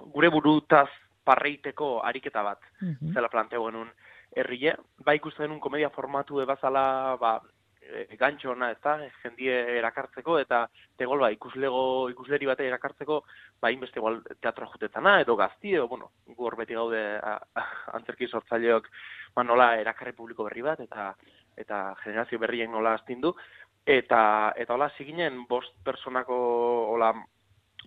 gure 0.00 0.30
burutaz 0.30 0.88
parreiteko 1.24 2.00
ariketa 2.02 2.42
bat, 2.42 2.60
mm 2.80 2.92
-hmm. 2.92 3.14
zela 3.14 3.28
planteo 3.28 3.64
genuen 3.66 3.90
herrie, 4.36 4.76
ba 5.04 5.14
ikusten 5.14 5.44
genuen 5.44 5.60
komedia 5.60 5.90
formatu 5.90 6.40
ebazala, 6.40 7.16
ba, 7.20 7.40
e, 7.80 8.16
gantxo 8.16 8.50
ona, 8.52 8.70
ez 8.70 8.80
da, 8.82 8.96
jendie 9.22 9.54
erakartzeko, 9.78 10.38
eta 10.42 10.66
tegol, 10.98 11.20
ba, 11.20 11.30
ikuslego, 11.30 12.08
ikusleri 12.10 12.46
bate 12.46 12.66
erakartzeko, 12.66 13.22
ba, 13.60 13.70
inbeste 13.70 13.98
igual 13.98 14.20
teatro 14.40 14.66
jutetana, 14.72 15.20
edo 15.20 15.36
gazti, 15.36 15.74
edo, 15.74 15.88
bueno, 15.88 16.10
gu 16.26 16.50
beti 16.56 16.74
gaude 16.74 17.02
a, 17.18 17.36
a, 17.54 17.66
antzerki 17.98 18.28
sortzaileok, 18.28 18.88
ba, 19.34 19.44
nola 19.44 19.76
erakarri 19.80 20.12
publiko 20.12 20.44
berri 20.44 20.62
bat, 20.62 20.80
eta 20.80 21.14
eta 21.56 21.94
generazio 22.02 22.38
berrien 22.38 22.70
nola 22.70 22.92
astindu, 22.94 23.32
eta, 23.86 24.52
eta 24.56 24.74
hola, 24.74 24.90
ziginen, 24.98 25.46
bost 25.48 25.72
personako, 25.84 26.36
hola, 26.92 27.14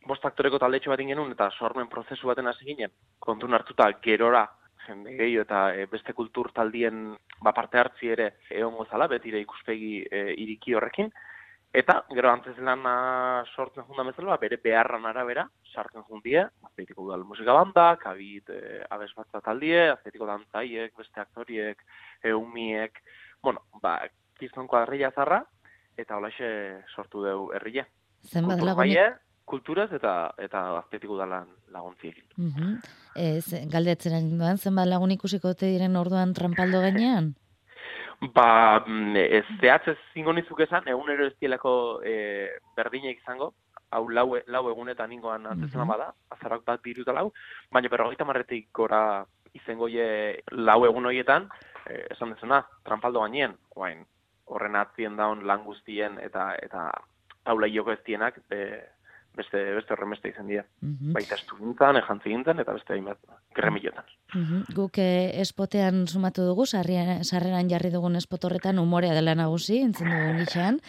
bost 0.07 0.25
aktoreko 0.25 0.59
taldetxo 0.59 0.91
bat 0.91 1.01
ingenun 1.03 1.31
eta 1.31 1.49
sormen 1.57 1.89
prozesu 1.89 2.27
baten 2.27 2.47
hasi 2.47 2.65
ginen, 2.65 2.91
kontu 3.19 3.47
hartuta 3.53 3.91
gerora 4.03 4.47
jende 4.89 5.15
gehi 5.17 5.37
eta 5.41 5.69
e, 5.75 5.85
beste 5.91 6.13
kultur 6.17 6.51
taldien 6.55 7.09
ba, 7.41 7.53
parte 7.53 7.79
hartzi 7.79 8.09
ere 8.15 8.29
egon 8.49 8.77
gozala, 8.79 9.07
betire 9.11 9.41
ikuspegi 9.43 10.03
e, 10.09 10.23
iriki 10.43 10.73
horrekin, 10.73 11.11
eta 11.73 11.99
gero 12.09 12.31
antzez 12.31 12.55
lan 12.65 12.85
sortzen 13.53 13.85
junda 13.85 14.07
bezala, 14.07 14.33
ba, 14.33 14.39
bere 14.41 14.57
beharran 14.63 15.05
arabera, 15.05 15.45
sartzen 15.73 16.05
jundie, 16.07 16.41
azpeitiko 16.65 17.05
udal 17.05 17.27
musika 17.29 17.53
banda, 17.53 17.91
kabit 18.01 18.49
e, 18.55 18.81
abes 18.89 19.11
batza 19.17 19.43
taldie, 19.45 19.89
azpeitiko 19.93 20.29
dantzaiek, 20.29 20.95
beste 20.97 21.21
aktoriek, 21.21 21.85
eumiek, 22.33 23.01
bueno, 23.43 23.65
ba, 23.83 23.99
kizton 24.39 24.67
kuadrilla 24.67 25.11
zarra, 25.11 25.43
eta 25.99 26.17
holaxe 26.17 26.49
sortu 26.95 27.25
deu 27.25 27.49
herrile. 27.53 27.85
Zenbat 28.25 28.63
lagunik? 28.63 29.19
Kulturaz 29.49 29.89
eta 29.97 30.13
eta 30.37 30.63
aztetik 30.77 31.09
udalan 31.09 31.47
laguntziekin. 31.73 32.25
Mm 32.37 32.51
-hmm. 32.55 32.73
Ez, 33.15 33.69
galdetzen 33.73 34.37
duan, 34.37 34.57
zenbat 34.57 34.87
lagun 34.87 35.11
ikusiko 35.11 35.53
te 35.53 35.71
diren 35.73 35.95
orduan 35.95 36.33
trampaldo 36.33 36.81
gainean? 36.85 37.33
Ba, 38.35 38.83
mm, 38.85 39.15
ez 39.15 39.45
zehatz 39.61 39.87
ez 39.87 39.97
zingo 40.13 40.33
nizuk 40.33 40.59
esan, 40.59 40.87
egunero 40.91 41.27
ez 41.27 41.35
dielako 41.39 42.01
e, 42.03 42.49
berdinek 42.75 43.21
izango, 43.21 43.53
hau 43.95 44.09
lau, 44.09 44.27
lau 44.47 44.63
egunetan 44.69 45.11
ingoan 45.11 45.47
antzezena 45.47 45.85
mm 45.85 45.91
bada, 45.93 46.07
azarak 46.35 46.65
bat 46.65 46.81
biruta 46.83 47.13
lau, 47.15 47.31
baina 47.71 47.89
berrogeita 47.89 48.25
marretik 48.25 48.67
gora 48.73 49.25
izango 49.53 49.87
ye 49.87 50.43
lau 50.51 50.83
egun 50.85 51.05
horietan, 51.05 51.47
e, 51.87 52.05
esan 52.11 52.35
dezuna, 52.35 52.59
trampaldo 52.83 53.23
gainean, 53.23 53.55
horren 54.49 54.75
atzien 54.75 55.15
daun 55.15 55.45
lan 55.47 55.63
guztien 55.63 56.19
eta 56.19 56.55
eta 56.61 56.89
taula 57.45 57.69
joko 57.71 57.93
ez 57.93 58.03
dienak, 58.05 58.41
be, 58.49 58.83
beste 59.39 59.61
beste 59.77 59.95
horrenbeste 59.95 60.31
izen 60.33 60.49
dira. 60.51 60.65
Mhm. 60.81 61.13
Baita 61.15 61.37
estu 61.39 61.57
gintzen, 61.59 61.99
ejantzi 62.01 62.33
gintzen, 62.33 62.59
eta 62.63 62.75
beste 62.75 62.93
hainbat 62.93 63.19
gremilotan. 63.55 64.05
Mhm. 64.33 64.75
Guk 64.77 64.99
eh, 65.01 65.39
espotean 65.41 66.05
sumatu 66.07 66.45
dugu, 66.45 66.65
sarreran 66.69 67.69
jarri 67.71 67.89
dugun 67.93 68.15
espot 68.19 68.45
horretan 68.45 68.79
umorea 68.79 69.15
dela 69.17 69.35
nagusi, 69.35 69.79
entzun 69.81 70.11
dugun 70.11 70.43
gitxan, 70.43 70.79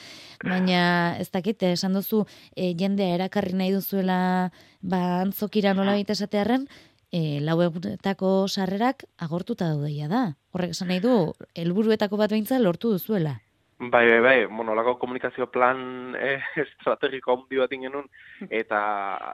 baina 0.45 1.17
ez 1.19 1.31
dakit, 1.31 1.63
eh, 1.63 1.73
esan 1.79 1.97
duzu 1.97 2.27
eh, 2.55 2.75
jendea 2.77 3.15
erakarri 3.17 3.57
nahi 3.57 3.73
duzuela 3.73 4.53
ba, 4.83 5.21
antzokira 5.23 5.75
nola 5.75 5.97
baita 5.97 6.13
esatearen, 6.13 6.69
eh, 7.13 7.39
lau 7.43 7.61
egunetako 7.63 8.49
sarrerak 8.49 9.05
agortuta 9.19 9.69
daudeia 9.73 10.09
da. 10.09 10.25
Horrek 10.53 10.75
esan 10.77 10.91
nahi 10.93 11.01
du, 11.01 11.15
helburuetako 11.55 12.19
bat 12.21 12.31
beintza 12.31 12.59
lortu 12.59 12.93
duzuela. 12.97 13.41
Bai, 13.83 14.07
bai, 14.11 14.21
bai, 14.21 14.45
bueno, 14.45 14.73
olako 14.73 14.99
komunikazio 14.99 15.47
plan 15.51 16.15
eh, 16.15 16.43
estrategiko 16.63 17.33
handi 17.33 17.57
bat 17.63 17.71
genuen, 17.73 18.11
eta 18.61 18.81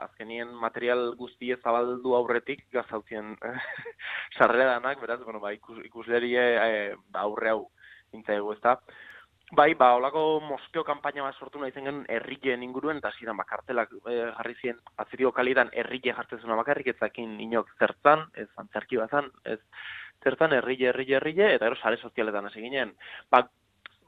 azkenien 0.05 0.53
material 0.61 1.01
guztie 1.19 1.57
zabaldu 1.57 2.13
aurretik 2.15 2.63
gazautzien 2.71 3.33
eh, 3.43 3.57
sarrera 4.37 4.77
danak, 4.77 5.01
beraz, 5.03 5.19
bueno, 5.25 5.41
ba, 5.43 5.51
ikus, 5.51 5.81
ikusleri 5.89 6.31
eh, 6.39 6.95
ba, 7.11 7.25
aurre 7.25 7.51
hau 7.51 7.59
intzaigu, 8.15 8.55
ez 8.55 8.61
da. 8.63 8.77
Bai, 9.51 9.73
ba, 9.75 9.91
olako 9.99 10.39
moskeo 10.47 10.85
kanpaina 10.87 11.27
bat 11.27 11.35
sortu 11.35 11.59
nahi 11.59 11.75
zen 11.75 12.05
herrileen 12.07 12.63
inguruen, 12.63 13.03
eta 13.03 13.11
ziren 13.19 13.35
bakartelak 13.43 13.91
eh, 13.99 14.31
jarri 14.31 14.57
ziren 14.61 14.81
aziriko 15.03 15.35
kalidan 15.35 15.75
herrile 15.75 16.15
jartzen 16.15 16.39
zuna 16.39 16.55
bakarrik, 16.63 16.93
ezakin 16.95 17.35
inok 17.43 17.75
zertzan, 17.75 18.29
ez 18.39 18.47
antzerki 18.63 19.03
bazan, 19.03 19.27
ez 19.43 19.59
zertan 20.23 20.55
herrile, 20.55 20.93
herrile, 20.93 21.19
herrile, 21.19 21.53
eta 21.59 21.67
gero 21.67 21.83
sare 21.83 21.99
sozialetan 21.99 22.47
hasi 22.47 22.63
ginen. 22.63 22.95
Ba, 23.27 23.49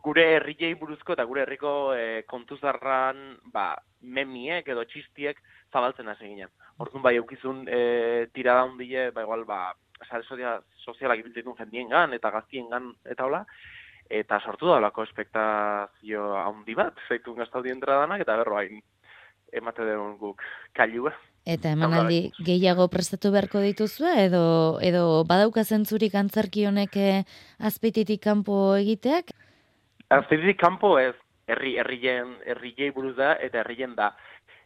gure 0.04 0.26
herrilei 0.36 0.74
buruzko 0.80 1.14
eta 1.14 1.26
gure 1.28 1.44
herriko 1.44 1.94
e, 1.96 2.24
kontuzarran 2.30 3.38
ba, 3.54 3.74
memiek 4.02 4.68
edo 4.68 4.86
txistiek 4.88 5.40
zabaltzen 5.74 6.08
hasi 6.08 6.32
ginen. 6.32 6.52
Orduan 6.80 7.04
bai 7.04 7.16
eukizun 7.20 7.66
e, 7.68 8.28
tirada 8.34 8.66
hundile, 8.70 9.10
ba 9.12 9.26
igual 9.28 9.46
ba 9.46 9.74
sare 10.08 10.24
sozial, 10.24 10.64
sozialak 10.86 11.20
ibiltzen 11.20 11.44
dituen 11.44 11.60
jendiengan 11.60 12.14
eta 12.16 12.32
gaztiengan 12.32 12.94
eta 13.06 13.28
hola 13.28 13.44
eta 14.10 14.40
sortu 14.42 14.70
da 14.70 14.80
olako 14.80 15.04
espektazio 15.06 16.32
handi 16.40 16.76
bat, 16.76 16.98
zeitu 17.08 17.36
gaztaudi 17.38 17.74
entradanak 17.76 18.24
eta 18.24 18.38
berro 18.40 18.58
hain 18.58 18.80
emate 19.54 19.86
den 19.86 20.16
guk 20.18 20.42
kailua. 20.78 21.14
Eta 21.50 21.72
emanaldi 21.74 22.32
gehiago 22.46 22.90
prestatu 22.94 23.32
beharko 23.34 23.62
dituzue 23.64 24.12
edo 24.26 24.44
edo 24.86 25.24
badauka 25.30 25.64
zentzurik 25.64 26.16
antzerki 26.20 26.66
honek 26.70 26.98
eh, 26.98 27.24
azpeititik 27.70 28.22
kanpo 28.26 28.76
egiteak? 28.78 29.32
Azpeitik 30.10 30.58
kanpo 30.58 30.96
ez, 30.98 31.14
herri 31.46 31.76
herrien 31.78 32.32
herriei 32.50 32.90
buruz 32.94 33.14
da 33.18 33.36
eta 33.46 33.60
herrien 33.62 33.92
da. 33.98 34.08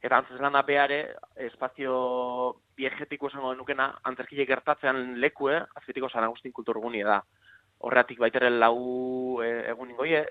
Eta 0.03 0.21
antzeslana 0.21 0.61
beare, 0.63 0.99
espazio 1.45 1.95
biegetiko 2.79 3.27
esango 3.27 3.51
denukena, 3.51 3.89
antzerkile 4.07 4.45
gertatzean 4.47 5.17
lekue, 5.19 5.57
azpeitiko 5.75 6.07
San 6.09 6.23
Agustin 6.23 6.53
kulturgunia 6.55 7.09
da. 7.09 7.17
Horretik 7.83 8.21
baitere 8.23 8.53
lau 8.53 8.77
e, 9.43 9.49
egun 9.73 9.91
ingoie, 9.91 10.23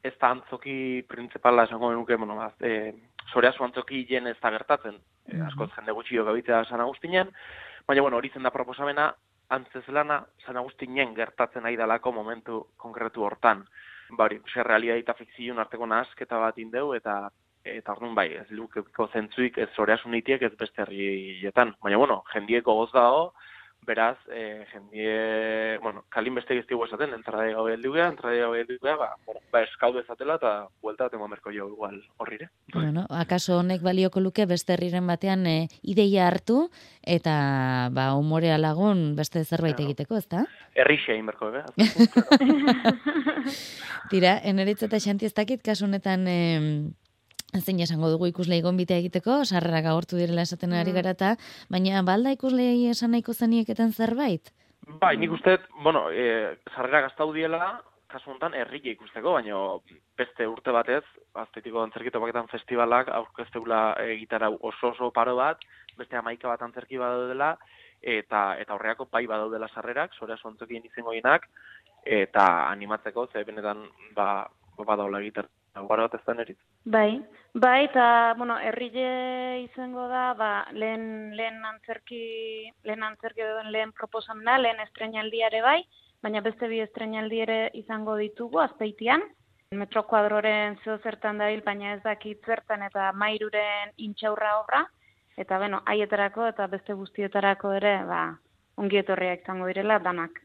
ez 0.00 0.14
da 0.16 0.32
antzoki 0.32 1.04
printzipala 1.08 1.66
esango 1.68 1.92
denuke, 1.92 2.16
bueno, 2.16 2.40
az, 2.40 2.56
e, 2.64 2.94
soreazu 3.34 3.68
antzoki 3.68 4.06
jen 4.08 4.32
ez 4.32 4.38
da 4.40 4.54
gertatzen, 4.56 4.96
e, 5.28 5.36
askoz 5.50 5.68
jende 5.74 5.92
gutxi 5.92 6.16
jo 6.16 6.24
gabitzea 6.24 6.64
San 6.64 6.80
Agustinen, 6.80 7.28
baina, 7.84 8.08
bueno, 8.08 8.16
hori 8.16 8.32
zen 8.32 8.48
da 8.48 8.56
proposamena, 8.56 9.10
antzeslana 9.52 10.22
San 10.46 10.56
Agustinen 10.56 11.12
gertatzen 11.12 11.68
nahi 11.68 11.76
dalako 11.76 12.16
momentu 12.22 12.64
konkretu 12.80 13.28
hortan 13.28 13.66
ba 14.16 14.24
hori, 14.28 14.40
ze 14.52 14.62
realidade 14.62 15.04
eta 15.04 15.14
fikzioen 15.18 15.58
arteko 15.58 15.86
nahasketa 15.86 16.38
bat 16.38 16.58
indeu 16.58 16.94
eta 16.94 17.30
eta 17.64 17.92
orduan 17.92 18.14
bai, 18.16 18.28
ez 18.40 18.46
lukeko 18.56 19.06
zentzuik 19.12 19.58
ez 19.58 19.68
zoreasunitiek 19.76 20.42
ez 20.42 20.54
beste 20.56 20.82
herrietan. 20.82 21.74
Baina 21.84 21.98
bueno, 22.00 22.22
jendieko 22.32 22.74
goz 22.78 22.90
dago, 22.94 23.32
beraz, 23.86 24.18
eh, 24.32 24.64
jendie, 24.72 25.78
bueno, 25.82 26.04
kalin 26.08 26.34
beste 26.34 26.54
giztigu 26.54 26.84
esaten, 26.84 27.14
entrade 27.16 27.54
gau 27.54 27.66
eldugea, 27.68 28.08
entrade 28.12 28.40
gau 28.40 28.54
eldugea, 28.54 28.96
ba, 28.96 29.08
bueno, 29.26 29.40
ba 29.52 29.62
eskaudu 29.64 30.00
ezatela 30.00 30.36
eta 30.38 30.52
buelta 30.82 31.08
bat 31.08 31.16
eman 31.18 31.30
berko 31.30 31.52
jo 31.54 31.68
igual 31.68 31.96
horrire. 32.18 32.50
Bueno, 32.74 33.06
akaso 33.10 33.58
honek 33.58 33.82
balioko 33.82 34.20
luke 34.20 34.46
beste 34.46 34.74
herriren 34.74 35.06
batean 35.06 35.46
e, 35.46 35.68
ideia 35.82 36.28
hartu 36.28 36.68
eta 37.02 37.88
ba 37.92 38.12
umorea 38.14 38.58
lagun 38.58 39.16
beste 39.16 39.44
zerbait 39.44 39.80
egiteko, 39.80 40.16
ezta? 40.20 40.44
Herrixe 40.74 41.14
egin 41.16 41.26
berko, 41.26 41.50
be? 41.50 41.64
Tira, 44.12 44.38
eneritz 44.44 44.82
eta 44.86 45.00
xanti 45.00 45.26
ez 45.26 45.34
dakit 45.34 45.62
kasu 45.64 45.86
honetan 45.88 46.28
e, 46.28 46.38
zein 47.58 47.80
esango 47.80 48.10
dugu 48.10 48.28
ikusle 48.30 48.60
gonbitea 48.62 49.00
egiteko, 49.02 49.44
sarrerak 49.44 49.86
agortu 49.90 50.16
direla 50.16 50.42
esaten 50.42 50.72
ari 50.72 50.90
Mm. 50.92 50.94
gara 50.94 51.10
eta, 51.10 51.36
baina 51.68 52.02
balda 52.02 52.30
ikuslei 52.32 52.86
esan 52.90 53.10
nahiko 53.10 53.34
zenieketen 53.34 53.92
zerbait? 53.92 54.52
Bai, 55.00 55.16
nik 55.16 55.30
uste, 55.32 55.58
bueno, 55.82 56.10
e, 56.10 56.56
sarrera 56.74 57.00
gaztau 57.02 57.32
diela, 57.32 57.82
kasu 58.08 58.30
honetan 58.30 58.54
herrile 58.54 58.90
ikusteko, 58.92 59.32
baina 59.32 59.54
beste 60.16 60.46
urte 60.46 60.70
batez, 60.70 61.04
aztetiko 61.34 61.82
antzerkito 61.82 62.20
paketan 62.20 62.48
festivalak 62.48 63.08
aurkezteula 63.08 63.96
egitara 64.02 64.50
oso 64.50 64.90
oso 64.90 65.10
paro 65.10 65.36
bat, 65.36 65.58
beste 65.96 66.16
amaika 66.16 66.48
bat 66.48 66.62
antzerki 66.62 66.98
badaudela, 66.98 67.56
eta 68.00 68.56
eta 68.58 68.74
horreako 68.74 69.06
bai 69.12 69.26
badaudela 69.26 69.68
sarrerak, 69.68 70.14
sorea 70.14 70.36
sontzokien 70.36 70.84
izangoinak, 70.84 71.46
eta 72.04 72.70
animatzeko, 72.70 73.28
ze 73.32 73.44
benetan 73.44 73.84
ba, 74.14 74.48
badaula 74.78 75.20
egiter. 75.20 75.46
Gara 75.74 76.06
bat 76.06 76.14
ez 76.14 76.20
da 76.26 76.34
nerit. 76.34 76.58
Bai, 76.84 77.20
bai, 77.54 77.84
eta, 77.86 78.34
bueno, 78.38 78.56
herrile 78.58 79.62
izango 79.62 80.08
da, 80.10 80.32
ba, 80.34 80.50
lehen, 80.72 81.04
lehen 81.38 81.64
antzerki, 81.64 82.22
lehen 82.84 83.04
antzerki 83.06 83.46
duen 83.46 83.70
lehen 83.70 83.92
proposamena, 83.92 84.58
lehen 84.58 84.82
estrenaldiare 84.82 85.62
bai, 85.62 85.78
baina 86.22 86.42
beste 86.42 86.68
bi 86.68 86.82
estrenaldi 86.82 87.40
ere 87.46 87.60
izango 87.78 88.16
ditugu, 88.18 88.60
azpeitian. 88.64 89.22
Metro 89.78 90.02
kuadroren 90.10 90.76
zeo 90.82 90.98
zertan 90.98 91.38
dabil, 91.38 91.62
baina 91.62 91.94
ez 91.94 92.02
dakit 92.02 92.42
zertan, 92.44 92.82
eta 92.90 93.12
mairuren 93.14 93.94
intxaurra 93.96 94.56
obra, 94.64 94.84
eta, 95.38 95.58
bueno, 95.62 95.84
haietarako 95.86 96.50
eta 96.50 96.66
beste 96.66 96.98
guztietarako 96.98 97.76
ere, 97.78 97.96
ba, 98.10 98.24
ongi 98.76 98.98
etorriak 99.04 99.46
izango 99.46 99.70
direla 99.70 100.00
danak. 100.02 100.42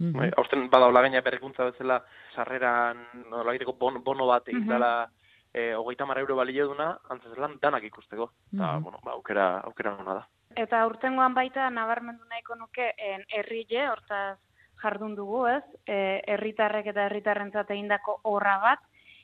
Bai, 0.00 0.30
hausten 0.36 0.70
badaula 0.70 1.02
gaina 1.04 1.20
berrikuntza 1.20 1.64
bezala 1.68 2.02
sarreran 2.34 3.02
nolabaiteko 3.28 3.74
bon, 3.78 4.02
bono 4.04 4.26
bat 4.26 4.48
egin 4.48 4.66
dela 4.66 5.10
eh, 5.52 5.74
hogeita 5.74 6.06
mar 6.06 6.18
euro 6.18 6.36
balio 6.36 6.66
duna, 6.68 6.98
antzeslan 7.10 7.58
danak 7.60 7.84
ikusteko. 7.84 8.30
Eta, 8.54 8.72
Mhm. 8.76 8.82
bueno, 8.82 8.98
ba, 9.04 9.12
aukera, 9.12 9.58
aukera 9.60 9.90
nona 9.96 10.14
da. 10.14 10.26
Eta 10.56 10.86
urtengoan 10.86 11.34
baita 11.34 11.68
nabarmendu 11.70 12.24
nahiko 12.30 12.54
nuke 12.54 12.94
en 12.98 13.24
herrile, 13.28 13.88
hortaz 13.90 14.38
jardun 14.82 15.14
dugu, 15.14 15.46
ez? 15.48 15.64
E, 15.86 16.22
herritarrek 16.26 16.86
eta 16.86 17.04
herritarrentzat 17.06 17.70
egindako 17.70 18.20
obra 18.24 18.58
bat 18.58 18.78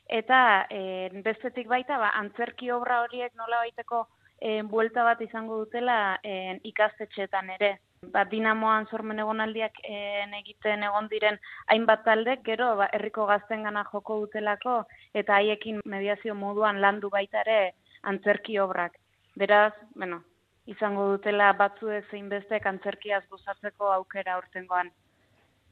eta 0.07 0.67
e, 0.69 1.09
bestetik 1.23 1.67
baita 1.67 1.97
ba 1.97 2.11
antzerki 2.15 2.71
obra 2.71 3.01
horiek 3.01 3.33
nola 3.35 3.57
baiteko 3.65 4.07
e, 4.39 4.61
buelta 4.61 5.03
bat 5.03 5.21
izango 5.21 5.57
dutela 5.65 6.19
e, 6.23 6.59
ikastetxeetan 6.63 7.49
ere. 7.49 7.79
Ba, 8.13 8.23
dinamoan 8.31 8.87
sormen 8.91 9.19
egonaldiak 9.19 9.79
en, 9.83 10.33
egiten 10.39 10.83
egon 10.89 11.09
diren 11.11 11.39
hainbat 11.73 12.03
taldek 12.05 12.43
gero 12.45 12.69
ba, 12.79 12.87
herriko 12.97 13.25
gaztengana 13.31 13.83
joko 13.91 14.19
dutelako 14.23 14.77
eta 15.21 15.39
haiekin 15.39 15.81
mediazio 15.85 16.35
moduan 16.35 16.81
landu 16.81 17.09
baita 17.09 17.41
ere 17.45 17.73
antzerki 18.11 18.59
obrak. 18.63 18.95
Beraz, 19.35 19.73
bueno, 19.95 20.21
izango 20.65 21.09
dutela 21.13 21.51
batzuek 21.53 22.07
zein 22.11 22.29
bestek 22.29 22.65
antzerkiaz 22.71 23.23
gozatzeko 23.29 23.91
aukera 23.97 24.37
urtengoan. 24.43 24.91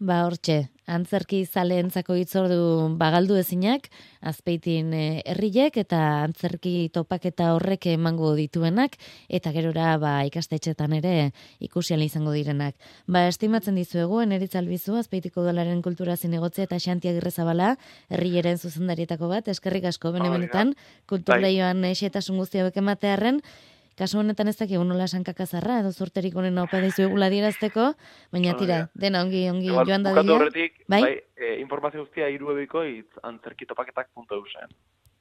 Ba, 0.06 0.20
hortxe, 0.28 0.68
antzerki 0.86 1.40
zaleentzako 1.50 2.14
hitzordu 2.20 2.58
bagaldu 3.00 3.40
ezinak, 3.40 3.88
azpeitin 4.22 4.92
eh, 4.94 5.24
herriek 5.32 5.80
eta 5.82 6.02
antzerki 6.28 6.92
topaketa 6.94 7.48
horrek 7.56 7.88
emango 7.96 8.36
dituenak, 8.38 9.00
eta 9.40 9.50
gerora 9.56 9.96
ba, 9.98 10.14
ikastetxetan 10.30 10.94
ere 11.00 11.16
ikusial 11.66 12.06
izango 12.06 12.36
direnak. 12.38 12.78
Ba, 13.10 13.26
estimatzen 13.32 13.82
dizuegu, 13.82 14.22
eneritz 14.22 14.54
albizu, 14.62 15.00
azpeitiko 15.02 15.42
udalaren 15.42 15.82
kultura 15.82 16.20
zinegotzea 16.22 16.70
eta 16.70 16.78
xantia 16.86 17.16
girrezabala, 17.18 17.74
herrieren 18.14 18.62
zuzendarietako 18.62 19.32
bat, 19.34 19.50
eskerrik 19.50 19.90
asko 19.90 20.14
bene 20.14 20.30
Hori 20.30 20.36
da. 20.36 20.42
benetan, 20.44 20.76
kultura 21.10 21.48
Bai. 21.48 21.56
joan 21.58 21.82
xetasun 21.98 22.38
guzti 22.44 22.62
hauek 22.62 22.78
ematearren, 22.78 23.42
Kasu 23.96 24.20
honetan 24.20 24.50
ez 24.52 24.58
dakigu 24.60 24.84
nola 24.84 25.08
sankakazarra, 25.08 25.80
edo 25.80 25.92
zorterik 25.96 26.36
onena 26.36 26.64
opa 26.68 26.82
dizuegula 26.84 27.30
dierazteko, 27.32 27.94
baina 28.34 28.52
Hori 28.52 28.60
tira, 28.66 28.78
da. 28.84 28.90
dena 28.96 29.22
ongi 29.24 29.46
ongi 29.50 29.70
Igual, 29.72 29.88
joan 29.88 30.04
da 30.04 30.12
dira. 30.18 30.36
horretik, 30.36 30.82
bai? 30.92 31.02
bai, 31.02 31.14
eh, 31.38 31.60
informazio 31.62 32.04
guztia 32.04 32.28
irubebikoitz 32.30 33.08
antzerkitopaketak.eusen. 33.24 34.76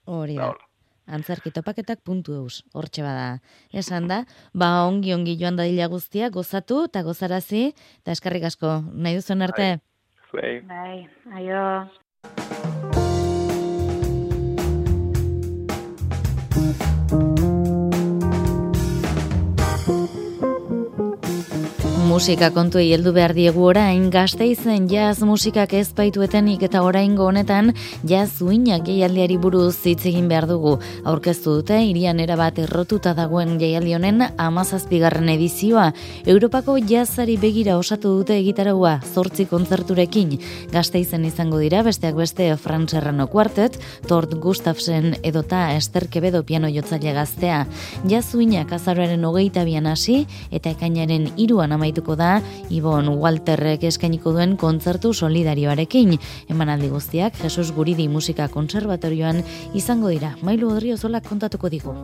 Hori 0.06 0.34
Da, 0.36 0.42
da. 0.42 0.48
hola. 0.48 0.68
Antzerkitopaketak.eus, 1.06 2.62
hortxe 2.74 3.02
bada. 3.04 3.40
Esan 3.72 4.08
da, 4.08 4.24
ba 4.54 4.86
ongi 4.88 5.12
ongi 5.14 5.36
joan 5.38 5.56
dadila 5.56 5.86
guztia, 5.92 6.30
gozatu 6.30 6.84
eta 6.88 7.02
gozarazi, 7.02 7.74
eta 8.00 8.12
eskarrik 8.16 8.44
asko, 8.48 8.82
nahi 8.92 9.14
duzuen 9.20 9.42
arte? 9.42 9.78
Zuei. 10.30 10.60
Bai, 10.66 11.06
aio. 11.36 12.83
Musika 22.04 22.50
kontuei 22.52 22.90
heldu 22.92 23.12
behar 23.16 23.32
diegu 23.36 23.62
orain, 23.64 24.08
gazte 24.12 24.44
izen 24.48 24.86
jaz 24.90 25.22
musikak 25.24 25.72
ez 25.76 25.88
baituetenik 25.96 26.62
eta 26.66 26.82
oraingo 26.84 27.24
honetan 27.28 27.72
jaz 28.08 28.42
uinak 28.44 28.86
jaialdiari 28.88 29.36
buruz 29.40 29.76
hitz 29.86 30.04
egin 30.10 30.26
behar 30.28 30.46
dugu. 30.48 30.74
Aurkeztu 31.04 31.54
dute, 31.58 31.78
irian 31.86 32.20
erabat 32.20 32.58
errotuta 32.62 33.14
dagoen 33.16 33.56
jaialdi 33.60 33.94
honen 33.96 34.24
amazazpigarren 34.36 35.28
edizioa. 35.32 35.86
Europako 36.26 36.76
jazari 36.90 37.36
begira 37.40 37.78
osatu 37.78 38.12
dute 38.18 38.36
egitaraua, 38.40 38.98
zortzi 39.14 39.46
kontzerturekin. 39.50 40.36
Gazte 40.72 41.00
izen 41.00 41.24
izango 41.24 41.62
dira, 41.62 41.82
besteak 41.86 42.18
beste 42.20 42.50
Franz 42.56 42.90
Serrano 42.92 43.28
Quartet, 43.32 43.80
Tort 44.08 44.34
Gustafsen 44.34 45.16
edota 45.22 45.72
Ester 45.76 46.08
Kebedo 46.08 46.44
piano 46.44 46.68
jotzaile 46.68 47.16
gaztea. 47.16 47.64
Jaz 48.10 48.26
uinak 48.34 48.72
azaroaren 48.76 49.24
hogeita 49.24 49.64
bian 49.64 49.86
hasi 49.86 50.24
eta 50.50 50.74
ekainaren 50.74 51.30
iruan 51.36 51.72
amaituko 51.94 52.16
da 52.16 52.40
Ibon 52.70 53.08
Walterrek 53.20 53.84
eskainiko 53.86 54.32
duen 54.34 54.56
kontzertu 54.56 55.12
solidarioarekin. 55.14 56.18
Emanaldi 56.50 56.88
guztiak 56.90 57.38
Jesus 57.42 57.72
Guridi 57.72 58.08
Musika 58.08 58.48
Konservatorioan 58.48 59.42
izango 59.74 60.10
dira. 60.10 60.34
Mailu 60.42 60.74
Odriozola 60.74 61.20
kontatuko 61.20 61.70
digu. 61.70 61.94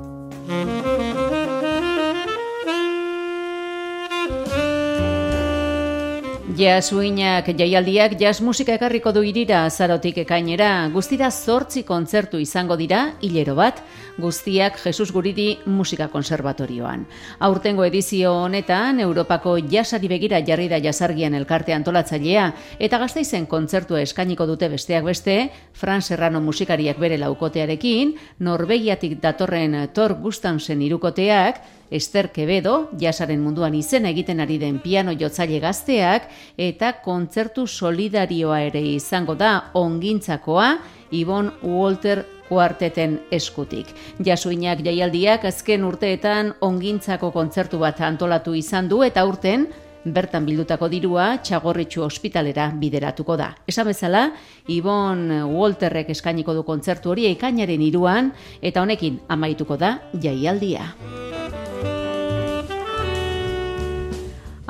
Jazz 6.60 6.92
uinak 6.92 7.46
jaialdiak 7.56 8.18
jazz 8.20 8.42
musika 8.44 8.74
ekarriko 8.76 9.14
du 9.16 9.22
irira 9.24 9.62
zarotik 9.70 10.18
ekainera. 10.26 10.90
Guztira 10.92 11.30
zortzi 11.30 11.86
kontzertu 11.88 12.36
izango 12.36 12.76
dira, 12.76 13.14
hilero 13.24 13.54
bat, 13.56 13.80
guztiak 14.20 14.76
Jesus 14.82 15.08
Guridi 15.16 15.54
Musika 15.64 16.10
Konservatorioan. 16.12 17.06
Aurtengo 17.48 17.86
edizio 17.88 18.34
honetan, 18.42 19.00
Europako 19.00 19.56
jasari 19.72 20.12
begira 20.12 20.42
jarri 20.44 20.68
da 20.68 20.82
jasargian 20.84 21.38
elkarte 21.40 21.72
antolatzailea, 21.72 22.50
eta 22.78 23.00
gazteizen 23.06 23.48
kontzertua 23.48 24.04
eskainiko 24.04 24.44
dute 24.44 24.68
besteak 24.68 25.08
beste, 25.08 25.40
Fran 25.72 26.04
Serrano 26.04 26.44
musikariak 26.44 27.00
bere 27.00 27.16
laukotearekin, 27.24 28.18
Norvegiatik 28.44 29.16
datorren 29.24 29.86
Tor 29.96 30.18
Gustansen 30.20 30.84
irukoteak, 30.84 31.79
Ester 31.90 32.30
Quevedo, 32.30 32.90
jasaren 32.98 33.42
munduan 33.42 33.74
izen 33.74 34.06
egiten 34.06 34.40
ari 34.40 34.58
den 34.62 34.78
piano 34.78 35.12
jotzaile 35.12 35.58
gazteak, 35.60 36.30
eta 36.56 36.94
kontzertu 37.04 37.66
solidarioa 37.66 38.62
ere 38.70 38.82
izango 38.94 39.34
da 39.34 39.70
ongintzakoa, 39.74 40.76
Ibon 41.10 41.50
Walter 41.66 42.22
kuarteten 42.48 43.18
eskutik. 43.34 43.90
Jasuinak 44.22 44.82
jaialdiak 44.86 45.44
azken 45.50 45.84
urteetan 45.86 46.54
ongintzako 46.66 47.30
kontzertu 47.34 47.78
bat 47.82 48.00
antolatu 48.06 48.54
izan 48.58 48.88
du 48.90 49.02
eta 49.06 49.26
urten, 49.26 49.66
bertan 50.04 50.46
bildutako 50.46 50.88
dirua 50.88 51.26
txagorritxu 51.44 52.02
ospitalera 52.06 52.70
bideratuko 52.80 53.36
da. 53.36 53.50
Esan 53.68 53.90
bezala, 53.90 54.30
Ibon 54.72 55.28
Walterrek 55.52 56.10
eskainiko 56.14 56.54
du 56.56 56.64
kontzertu 56.64 57.12
hori 57.12 57.28
ekainaren 57.34 57.82
iruan, 57.84 58.32
eta 58.62 58.82
honekin 58.82 59.20
amaituko 59.28 59.76
da 59.76 59.98
jaialdia. 60.22 60.88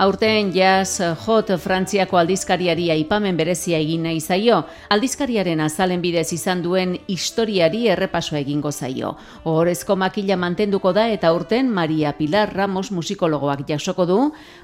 Aurten 0.00 0.48
jazz 0.54 1.02
hot 1.26 1.50
Frantziako 1.60 2.16
aldizkariari 2.16 2.86
aipamen 2.88 3.36
berezia 3.36 3.76
egin 3.84 4.06
nahi 4.06 4.22
zaio. 4.24 4.62
Aldizkariaren 4.96 5.60
azalen 5.60 6.00
bidez 6.00 6.30
izan 6.32 6.62
duen 6.64 6.94
historiari 7.12 7.82
errepasoa 7.92 8.38
egingo 8.40 8.72
zaio. 8.72 9.10
Ohorezko 9.44 9.98
makila 10.00 10.38
mantenduko 10.40 10.94
da 10.96 11.04
eta 11.12 11.28
aurten 11.28 11.68
Maria 11.68 12.14
Pilar 12.16 12.54
Ramos 12.56 12.88
musikologoak 12.96 13.66
jasoko 13.68 14.06
du 14.08 14.16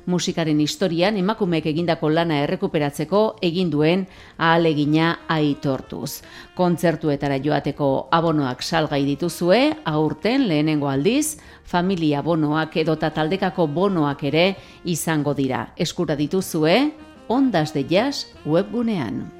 musikaren 0.07 0.63
historian 0.65 1.21
emakumeek 1.21 1.69
egindako 1.69 2.09
lana 2.17 2.41
errekuperatzeko 2.47 3.21
egin 3.45 3.69
duen 3.69 4.07
ahalegina 4.39 5.19
aitortuz. 5.29 6.23
Kontzertuetara 6.57 7.37
joateko 7.45 8.09
abonoak 8.09 8.65
salgai 8.65 9.05
dituzue, 9.05 9.61
aurten 9.85 10.49
lehenengo 10.49 10.89
aldiz, 10.89 11.37
familia 11.67 12.23
bonoak 12.23 12.77
edota 12.81 13.11
taldekako 13.11 13.67
bonoak 13.67 14.25
ere 14.25 14.47
izango 14.85 15.35
dira. 15.35 15.73
Eskura 15.77 16.17
dituzue, 16.17 16.93
Ondas 17.29 17.75
de 17.75 17.85
Jazz 17.85 18.27
webgunean. 18.47 19.36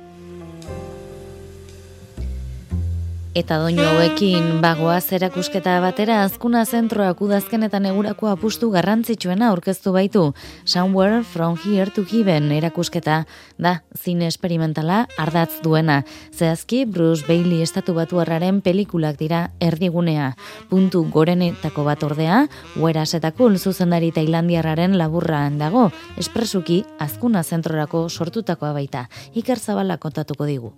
Eta 3.37 3.59
doinu 3.61 3.83
hauekin 3.85 4.63
bagoaz 4.63 5.11
erakusketa 5.13 5.75
batera 5.85 6.23
azkuna 6.25 6.63
zentroak 6.65 7.19
udazkenetan 7.21 7.85
egurako 7.91 8.31
apustu 8.31 8.71
garrantzitsuena 8.73 9.51
aurkeztu 9.51 9.93
baitu. 9.93 10.23
Somewhere 10.65 11.19
from 11.23 11.59
here 11.61 11.93
to 11.93 12.07
heaven 12.09 12.49
erakusketa 12.57 13.19
da 13.59 13.75
zine 13.93 14.31
esperimentala 14.33 15.03
ardatz 15.21 15.61
duena. 15.61 15.99
Zehazki 16.33 16.87
Bruce 16.87 17.27
Bailey 17.29 17.61
estatu 17.61 17.93
batu 17.93 18.25
pelikulak 18.65 19.19
dira 19.19 19.51
erdigunea. 19.61 20.35
Puntu 20.71 21.05
gorenetako 21.05 21.85
bat 21.85 22.03
ordea, 22.03 22.49
uerasetakul 22.81 23.59
zuzendari 23.59 24.13
tailandiarraren 24.13 24.97
laburraan 24.97 25.59
dago. 25.59 25.91
Espresuki 26.17 26.87
azkuna 26.99 27.43
zentrorako 27.43 28.09
sortutakoa 28.09 28.73
baita. 28.73 29.11
Iker 29.35 29.59
Zabala 29.59 29.99
kontatuko 29.99 30.47
digu. 30.47 30.73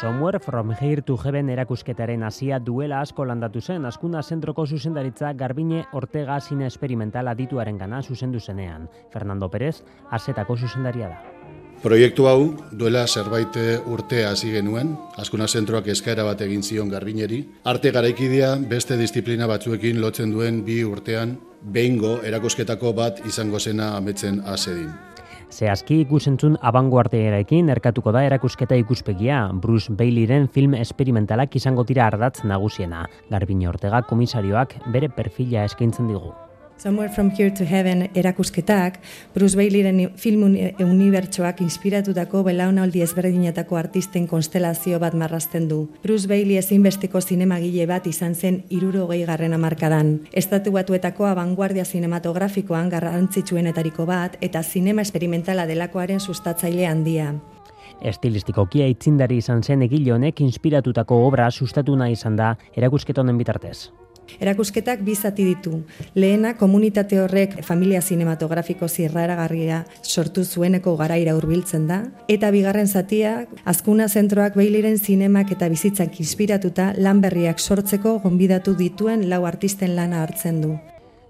Somewhere 0.00 0.40
from 0.40 0.74
here 0.80 1.02
to 1.02 1.16
heaven 1.22 1.50
erakusketaren 1.54 2.24
hasia 2.26 2.58
duela 2.58 2.98
asko 3.04 3.24
landatu 3.30 3.60
zen 3.60 3.84
askuna 3.86 4.22
zentroko 4.22 4.64
zuzendaritza 4.66 5.32
Garbine 5.38 5.84
Ortega 5.92 6.40
zine 6.40 6.66
esperimental 6.66 7.28
adituaren 7.30 7.78
gana 7.78 8.02
zuzendu 8.02 8.40
zenean. 8.40 8.88
Fernando 9.12 9.48
Pérez, 9.48 9.84
asetako 10.10 10.56
zuzendaria 10.56 11.08
da. 11.12 11.22
Proiektu 11.82 12.26
hau 12.26 12.56
duela 12.72 13.06
zerbait 13.06 13.54
urte 13.86 14.24
hasi 14.26 14.50
genuen, 14.50 14.96
askuna 15.16 15.46
zentroak 15.46 15.86
eskaera 15.94 16.24
bat 16.26 16.42
egin 16.42 16.62
zion 16.62 16.90
Garbineri. 16.90 17.44
Arte 17.62 17.92
garaikidea 17.92 18.56
beste 18.68 18.98
disiplina 18.98 19.46
batzuekin 19.46 20.00
lotzen 20.00 20.34
duen 20.34 20.64
bi 20.64 20.82
urtean, 20.82 21.38
behingo 21.62 22.18
erakusketako 22.24 22.92
bat 22.92 23.22
izango 23.26 23.60
zena 23.60 23.94
ametzen 23.96 24.42
azedin. 24.44 24.90
Zehazki 25.54 26.00
ikusentzun 26.02 26.56
abanguartearekin 26.66 27.68
erkatuko 27.70 28.10
da 28.16 28.24
erakusketa 28.26 28.74
ikuspegia, 28.80 29.36
Bruce 29.62 29.94
Baileyren 30.00 30.48
film 30.56 30.74
esperimentalak 30.74 31.54
izango 31.60 31.84
dira 31.86 32.08
ardatz 32.10 32.42
nagusiena. 32.50 33.04
Garbine 33.30 33.70
Ortega 33.70 34.02
komisarioak 34.08 34.74
bere 34.96 35.12
perfila 35.20 35.62
eskaintzen 35.70 36.10
digu. 36.10 36.34
Somewhere 36.84 37.08
from 37.08 37.30
here 37.30 37.50
to 37.50 37.64
heaven 37.64 38.10
erakusketak, 38.14 38.98
Bruce 39.34 39.56
Baileyren 39.56 40.10
film 40.20 40.42
unibertsoak 40.84 41.62
inspiratutako 41.64 42.42
belaunaldi 42.44 43.00
ezberdinetako 43.00 43.78
artisten 43.80 44.26
konstelazio 44.28 44.98
bat 45.00 45.16
marrazten 45.16 45.64
du. 45.70 45.78
Bruce 46.02 46.28
Bailey 46.28 46.58
ezinbesteko 46.60 47.22
zinemagile 47.22 47.86
bat 47.88 48.06
izan 48.06 48.34
zen 48.34 48.60
iruro 48.68 49.06
garren 49.06 49.54
amarkadan. 49.54 50.20
Estatu 50.30 50.72
batuetako 50.72 51.24
abanguardia 51.24 51.86
sinematografikoan 51.86 52.90
garrantzitsuenetariko 52.90 54.04
bat 54.04 54.36
eta 54.42 54.62
zinema 54.62 55.00
esperimentala 55.00 55.64
delakoaren 55.66 56.20
sustatzaile 56.20 56.86
handia. 56.86 57.32
Estilistikokia 58.02 58.86
itzindari 58.86 59.38
izan 59.38 59.62
zen 59.62 59.80
egile 59.80 60.12
honek 60.12 60.40
inspiratutako 60.40 61.24
obra 61.24 61.50
sustatu 61.50 61.96
nahi 61.96 62.12
izan 62.12 62.36
da 62.36 62.58
erakusketonen 62.76 63.38
bitartez. 63.38 64.03
Erakusketak 64.40 65.02
bizati 65.04 65.44
ditu. 65.44 65.82
Lehena 66.14 66.54
komunitate 66.56 67.20
horrek 67.20 67.60
familia 67.64 68.00
sinematografiko 68.02 68.88
zirraragarria 68.88 69.84
sortu 70.02 70.44
zueneko 70.44 70.96
garaira 70.96 71.34
hurbiltzen 71.36 71.86
da 71.90 72.00
eta 72.28 72.50
bigarren 72.54 72.88
zatiak 72.88 73.48
azkuna 73.64 74.08
zentroak 74.08 74.56
beiliren 74.58 74.98
zinemak 74.98 75.52
eta 75.56 75.68
bizitzak 75.68 76.20
inspiratuta 76.20 76.92
lan 76.98 77.20
berriak 77.24 77.60
sortzeko 77.60 78.18
gonbidatu 78.24 78.74
dituen 78.78 79.28
lau 79.30 79.44
artisten 79.46 79.96
lana 79.96 80.22
hartzen 80.24 80.60
du 80.64 80.76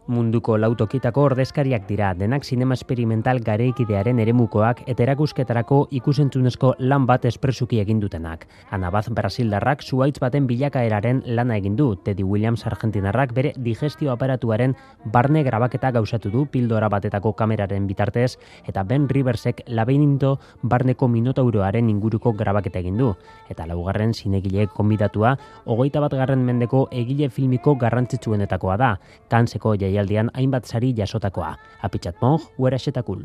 munduko 0.07 0.59
lautokitako 0.59 1.23
ordezkariak 1.31 1.87
dira 1.89 2.11
denak 2.15 2.45
sinema 2.45 2.77
esperimental 2.77 3.39
gareikidearen 3.41 4.19
eremukoak 4.21 4.83
eta 4.91 5.03
erakusketarako 5.07 5.79
ikusentzunezko 5.97 6.75
lan 6.79 7.07
bat 7.09 7.25
espresuki 7.25 7.81
egin 7.81 8.03
dutenak. 8.03 8.45
Anabaz 8.71 9.07
Brasildarrak 9.09 9.83
zuaitz 9.83 10.19
baten 10.21 10.47
bilakaeraren 10.47 11.23
lana 11.27 11.57
egin 11.57 11.77
du, 11.77 11.95
Teddy 11.97 12.23
Williams 12.25 12.67
Argentinarrak 12.67 13.33
bere 13.33 13.55
digestio 13.57 14.13
aparatuaren 14.13 14.75
barne 15.13 15.43
grabaketa 15.45 15.91
gauzatu 15.97 16.31
du 16.31 16.45
pildora 16.47 16.91
batetako 16.93 17.33
kameraren 17.33 17.87
bitartez 17.87 18.37
eta 18.69 18.85
Ben 18.85 19.09
Riversek 19.09 19.65
labeininto 19.69 20.37
barneko 20.63 21.09
minotauroaren 21.09 21.89
inguruko 21.89 22.35
grabaketa 22.37 22.83
egin 22.85 22.99
du. 23.01 23.15
Eta 23.49 23.67
laugarren 23.67 24.13
zinegileek 24.13 24.71
konbidatua, 24.77 25.37
ogoita 25.65 26.01
bat 26.05 26.13
garren 26.13 26.45
mendeko 26.45 26.89
egile 26.93 27.31
filmiko 27.31 27.75
garrantzitsuenetakoa 27.81 28.77
da, 28.77 28.95
kanseko 29.33 29.75
jai 29.81 29.94
jaialdian 29.95 30.35
hainbat 30.35 30.67
sari 30.67 30.91
jasotakoa. 30.91 31.55
Apitxat 31.87 32.19
mong, 32.19 32.43
huera 32.59 32.83
setakul. 32.83 33.23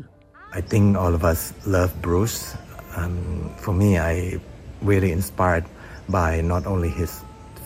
I 0.54 0.62
think 0.62 0.94
all 0.94 1.14
of 1.14 1.26
us 1.26 1.50
love 1.66 1.90
Bruce. 2.02 2.54
Um, 2.96 3.50
for 3.58 3.74
me, 3.74 3.98
I 3.98 4.38
really 4.82 5.10
inspired 5.10 5.66
by 6.08 6.40
not 6.42 6.66
only 6.66 6.90
his 6.90 7.22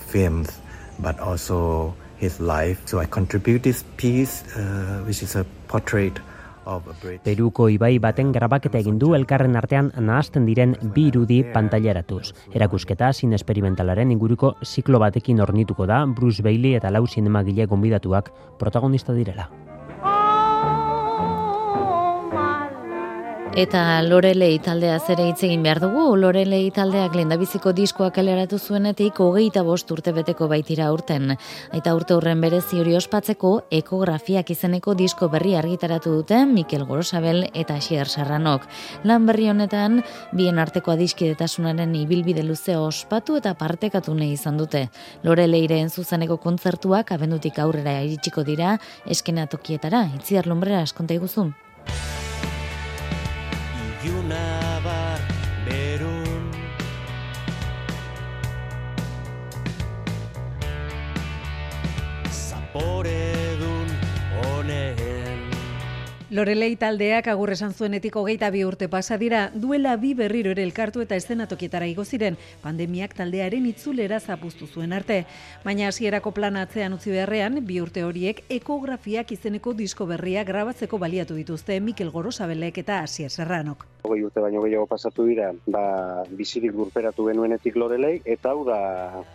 films, 0.08 0.60
but 1.00 1.20
also 1.20 1.92
his 2.16 2.40
life. 2.40 2.80
So 2.84 3.00
I 3.00 3.06
contribute 3.06 3.62
this 3.62 3.84
piece, 3.96 4.44
uh, 4.56 5.04
which 5.04 5.22
is 5.22 5.36
a 5.36 5.44
portrait 5.68 6.16
Peruko 7.24 7.68
ibai 7.72 7.98
baten 7.98 8.32
grabaketa 8.32 8.78
egin 8.78 8.98
du 8.98 9.14
elkarren 9.14 9.56
artean 9.56 9.90
nahazten 9.98 10.46
diren 10.46 10.76
bi 10.94 11.08
irudi 11.10 11.42
pantailaratuz. 11.54 12.32
Erakusketa 12.52 13.12
sin 13.12 13.32
esperimentalaren 13.32 14.10
inguruko 14.14 14.54
ziklo 14.64 14.98
batekin 14.98 15.40
ornituko 15.40 15.86
da 15.86 16.04
Bruce 16.06 16.42
Bailey 16.42 16.76
eta 16.80 16.90
lau 16.90 17.06
sinemagile 17.06 17.66
gonbidatuak 17.66 18.32
protagonista 18.58 19.12
direla. 19.12 19.50
Eta 23.54 24.02
Lorelei 24.02 24.56
taldea 24.58 24.96
zere 24.98 25.28
hitz 25.28 25.44
egin 25.46 25.60
behar 25.62 25.78
dugu, 25.78 26.16
Lorelei 26.18 26.72
taldeak 26.74 27.14
lendabiziko 27.14 27.70
diskoak 27.70 28.16
eleratu 28.18 28.58
zuenetik 28.58 29.20
hogeita 29.22 29.62
bost 29.62 29.92
urte 29.94 30.10
beteko 30.16 30.48
baitira 30.50 30.88
urten. 30.90 31.36
Eta 31.78 31.92
urte 31.94 32.16
hurren 32.16 32.42
berezi 32.42 32.80
hori 32.82 32.96
ospatzeko 32.98 33.52
ekografiak 33.78 34.50
izeneko 34.50 34.96
disko 34.98 35.28
berri 35.30 35.54
argitaratu 35.54 36.16
dute 36.16 36.40
Mikel 36.50 36.82
Gorosabel 36.88 37.44
eta 37.54 37.78
Xier 37.78 38.10
Serranok. 38.10 38.66
Lan 39.06 39.30
berri 39.30 39.46
honetan, 39.52 40.02
bien 40.32 40.58
arteko 40.58 40.90
adiskidetasunaren 40.98 41.94
ibilbide 41.94 42.42
luze 42.42 42.74
ospatu 42.74 43.38
eta 43.38 43.54
partekatu 43.54 44.18
nahi 44.18 44.32
izan 44.34 44.58
dute. 44.58 44.88
Loreleiren 45.22 45.94
zuzeneko 45.94 46.42
kontzertuak 46.42 47.14
abendutik 47.14 47.62
aurrera 47.62 48.00
iritsiko 48.02 48.42
dira 48.42 48.80
eskenatokietara, 49.06 50.08
itziar 50.18 50.50
lumbrera 50.50 50.82
eskonta 50.82 51.14
iguzun. 51.14 51.54
Una 54.04 54.80
bar 54.84 55.20
berun 55.64 56.50
Zapore 62.30 63.24
Lorelei 66.34 66.74
taldeak 66.74 67.28
agur 67.30 67.52
esan 67.54 67.70
zuenetik 67.72 68.16
hogeita 68.18 68.48
bi 68.50 68.64
urte 68.66 68.88
pasa 68.90 69.14
dira, 69.20 69.52
duela 69.54 69.92
bi 70.02 70.16
berriro 70.18 70.50
ere 70.50 70.64
elkartu 70.66 71.04
eta 71.04 71.14
eszenatokietara 71.14 71.86
igo 71.86 72.02
ziren, 72.04 72.34
pandemiak 72.60 73.14
taldearen 73.14 73.70
itzulera 73.70 74.18
zapuztu 74.18 74.66
zuen 74.66 74.92
arte. 74.92 75.20
Baina 75.62 75.86
hasierako 75.92 76.34
planatzean 76.34 76.98
utzi 76.98 77.14
beharrean, 77.14 77.62
bi 77.62 77.78
urte 77.80 78.02
horiek 78.02 78.42
ekografiak 78.50 79.30
izeneko 79.38 79.78
disko 79.78 80.10
berria 80.10 80.42
grabatzeko 80.42 80.98
baliatu 80.98 81.38
dituzte 81.38 81.78
Mikel 81.78 82.10
Gorosabelek 82.10 82.82
eta 82.82 83.04
Asier 83.06 83.30
Serranok. 83.30 83.93
Hogei 84.04 84.20
urte 84.20 84.42
baino 84.44 84.60
gehiago 84.60 84.84
pasatu 84.84 85.24
dira, 85.24 85.46
ba, 85.74 85.82
bizirik 86.38 86.74
lurperatu 86.76 87.24
genuenetik 87.30 87.78
Lorelei, 87.80 88.18
eta 88.34 88.50
hau 88.52 88.66
da, 88.68 88.76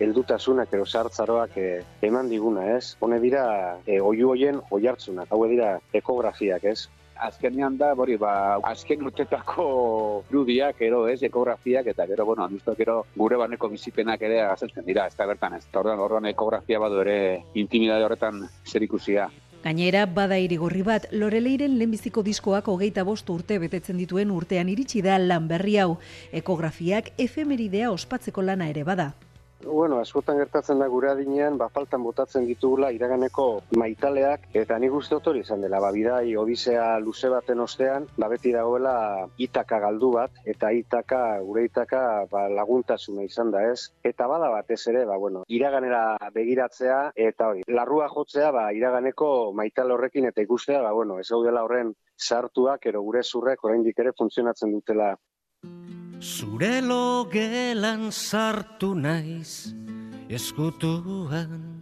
heldutasunak 0.05 0.75
ero 0.77 0.86
sartzaroak 0.86 1.58
eh, 1.58 1.79
eman 2.05 2.29
diguna, 2.29 2.67
ez? 2.75 2.93
Hone 3.01 3.17
dira, 3.23 3.41
e, 3.88 3.97
oiu 4.12 4.29
hoien 4.36 4.62
oiartzunak, 4.77 5.34
hau 5.34 5.41
dira 5.49 5.71
ekografiak, 6.03 6.69
ez? 6.69 6.79
azkenean 7.19 7.75
da, 7.77 7.89
bori, 7.99 8.15
ba, 8.21 8.32
azken 8.69 9.01
urtetako 9.10 9.65
irudiak, 10.29 10.79
ero, 10.86 11.01
ez, 11.12 11.19
ekografiak, 11.27 11.89
eta 11.91 12.05
gero, 12.08 12.29
bueno, 12.29 12.45
anuzto, 12.45 12.77
gero, 12.77 13.01
gure 13.15 13.41
baneko 13.41 13.67
bizipenak 13.73 14.21
ere 14.29 14.39
azaltzen 14.45 14.86
dira, 14.88 15.10
ez 15.10 15.17
da 15.17 15.27
bertan, 15.27 15.58
ez. 15.58 15.65
Eta 15.65 15.82
orduan, 15.82 16.29
ekografia 16.32 16.79
badu 16.79 17.01
ere 17.03 17.19
intimidade 17.60 18.05
horretan 18.08 18.45
zer 18.65 18.86
ikusia. 18.88 19.27
Gainera, 19.60 20.06
bada 20.06 20.38
irigorri 20.39 20.86
bat, 20.88 21.10
Loreleiren 21.12 21.74
lehenbiziko 21.76 22.22
diskoak 22.24 22.69
hogeita 22.72 23.04
bost 23.04 23.28
urte 23.30 23.58
betetzen 23.60 23.98
dituen 24.00 24.32
urtean 24.32 24.69
iritsi 24.72 25.02
da 25.04 25.17
lan 25.19 25.50
berri 25.50 25.76
hau. 25.84 25.98
Ekografiak 26.32 27.12
efemeridea 27.19 27.91
ospatzeko 27.91 28.41
lana 28.41 28.69
ere 28.72 28.86
bada. 28.88 29.10
Bueno, 29.65 29.98
askotan 30.00 30.38
gertatzen 30.39 30.80
da 30.80 30.88
gure 30.88 31.10
adinean, 31.12 31.58
ba, 31.60 31.67
faltan 31.74 32.04
botatzen 32.04 32.45
ditugula 32.48 32.93
iraganeko 32.95 33.45
maitaleak, 33.76 34.45
eta 34.56 34.78
nik 34.80 34.93
uste 34.95 35.17
hori 35.19 35.41
izan 35.43 35.65
dela, 35.65 35.82
ba, 35.84 35.89
bidai, 35.91 36.36
odisea 36.39 36.86
luze 37.04 37.28
baten 37.34 37.60
ostean, 37.60 38.08
ba, 38.15 38.30
beti 38.32 38.54
dagoela 38.56 39.28
itaka 39.38 39.82
galdu 39.84 40.13
bat, 40.15 40.39
eta 40.48 40.72
itaka, 40.72 41.22
gure 41.43 41.65
itaka, 41.67 42.04
ba, 42.32 42.45
laguntasuna 42.48 43.28
izan 43.28 43.52
da 43.52 43.65
ez. 43.67 43.89
Eta 44.04 44.28
bada 44.32 44.48
batez 44.54 44.80
ere, 44.93 45.04
ba, 45.10 45.17
bueno, 45.19 45.43
iraganera 45.48 46.04
begiratzea, 46.34 47.02
eta 47.30 47.52
hori, 47.52 47.65
larrua 47.67 48.08
jotzea, 48.15 48.54
ba, 48.56 48.69
iraganeko 48.72 49.52
maitale 49.54 49.93
horrekin, 49.98 50.32
eta 50.32 50.45
ikustea, 50.48 50.80
ba, 50.88 50.95
bueno, 50.95 51.19
ez 51.19 51.28
gaudela 51.28 51.65
horren 51.67 51.91
sartuak, 52.15 52.88
ero 52.88 53.04
gure 53.04 53.24
zurrek, 53.24 53.63
oraindik 53.63 54.00
ere 54.00 54.15
funtzionatzen 54.15 54.72
dutela 54.72 55.17
Zure 56.19 56.82
logelan 56.84 58.12
sartu 58.12 58.91
naiz 58.91 59.71
eskutuan 60.27 61.79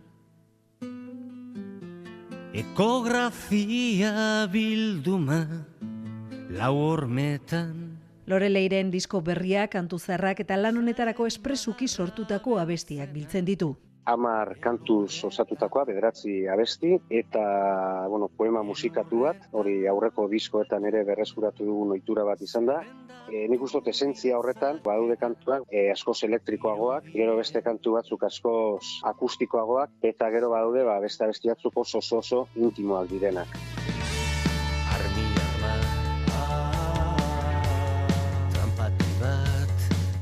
Ekografia 2.53 4.45
bilduma 4.53 5.41
lau 6.53 6.75
hormetan. 6.77 7.97
Loreleiren 8.29 8.93
disko 8.93 9.23
berriak, 9.25 9.73
antuzarrak 9.73 10.45
eta 10.45 10.57
lan 10.57 10.77
honetarako 10.77 11.25
espresuki 11.25 11.89
sortutako 11.89 12.59
abestiak 12.61 13.09
biltzen 13.13 13.45
ditu 13.45 13.73
amar 14.07 14.53
kantuz 14.63 15.23
osatutakoa, 15.27 15.83
bederatzi 15.89 16.47
abesti, 16.47 16.93
eta 17.09 17.43
bueno, 18.07 18.29
poema 18.39 18.63
musikatu 18.63 19.25
bat, 19.25 19.49
hori 19.51 19.81
aurreko 19.91 20.27
diskoetan 20.31 20.87
ere 20.87 21.03
berrezuratu 21.07 21.67
dugu 21.67 21.89
noitura 21.91 22.23
bat 22.27 22.41
izan 22.47 22.69
da. 22.71 22.79
E, 23.27 23.43
nik 23.51 23.63
ustot 23.67 23.87
esentzia 23.91 24.39
horretan, 24.39 24.79
badaude 24.85 25.19
kantuak 25.19 25.67
e, 25.67 25.89
askoz 25.91 26.21
elektrikoagoak, 26.29 27.11
gero 27.17 27.35
beste 27.41 27.61
kantu 27.65 27.97
batzuk 27.99 28.23
askoz 28.29 29.03
akustikoagoak, 29.11 29.99
eta 30.13 30.31
gero 30.31 30.53
badaude 30.55 30.87
ba, 30.87 31.01
beste 31.03 31.27
abesti 31.27 31.51
batzuk 31.51 31.83
oso 31.83 32.03
oso 32.23 32.43
intimoak 32.55 33.11
direnak. 33.11 33.96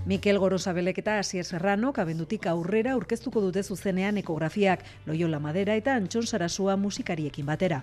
Mikel 0.05 0.37
Gorosabelek 0.37 0.99
eta 1.01 1.17
Asier 1.17 1.45
Serrano 1.45 1.89
kabendutik 1.93 2.45
aurrera 2.45 2.91
aurkeztuko 2.93 3.41
dute 3.41 3.63
zuzenean 3.63 4.19
ekografiak, 4.21 4.85
Loyola 5.07 5.39
Madera 5.41 5.73
eta 5.81 5.95
Antxon 5.97 6.27
Sarasua 6.29 6.77
musikariekin 6.77 7.45
batera. 7.45 7.81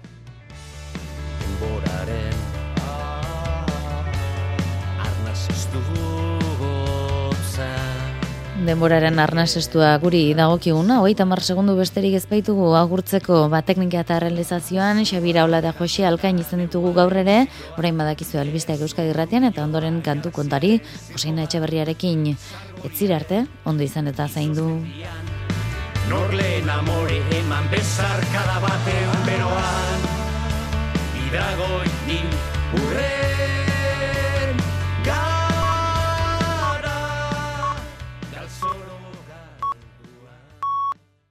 Denboraren 8.67 9.19
arnasestua 9.19 9.91
guri 10.03 10.35
dagokiguna, 10.39 11.01
hogeita 11.03 11.25
mar 11.29 11.41
segundu 11.43 11.75
besterik 11.79 12.15
ezpaitugu 12.19 12.73
agurtzeko. 12.79 13.49
Ba, 13.53 13.63
teknika 13.67 14.03
eta 14.05 14.19
realizazioan, 14.23 15.03
Xabira 15.09 15.45
Ola 15.45 15.61
da 15.65 15.73
Jose 15.79 16.07
Alkain 16.07 16.39
izan 16.43 16.63
ditugu 16.65 16.93
gaur 16.97 17.17
ere, 17.17 17.47
orain 17.79 17.99
badakizu 17.99 18.39
albisteak 18.43 18.85
Euskadi 18.87 19.11
Irratian 19.15 19.49
eta 19.49 19.65
ondoren 19.65 20.01
kantu 20.03 20.31
kontari, 20.31 20.77
Joseina 21.11 21.49
Etxeberriarekin. 21.49 22.29
Etzira 22.85 23.19
arte, 23.23 23.45
ondo 23.65 23.83
izan 23.83 24.13
eta 24.13 24.29
zaindu. 24.29 24.69
Norleen 26.11 26.71
amore 26.71 27.21
eman 27.41 27.69
bezar 27.73 28.25
kada 28.35 28.61
batean 28.65 29.29
beroan, 29.29 30.09
idragoin 31.27 32.33
urre 32.83 33.32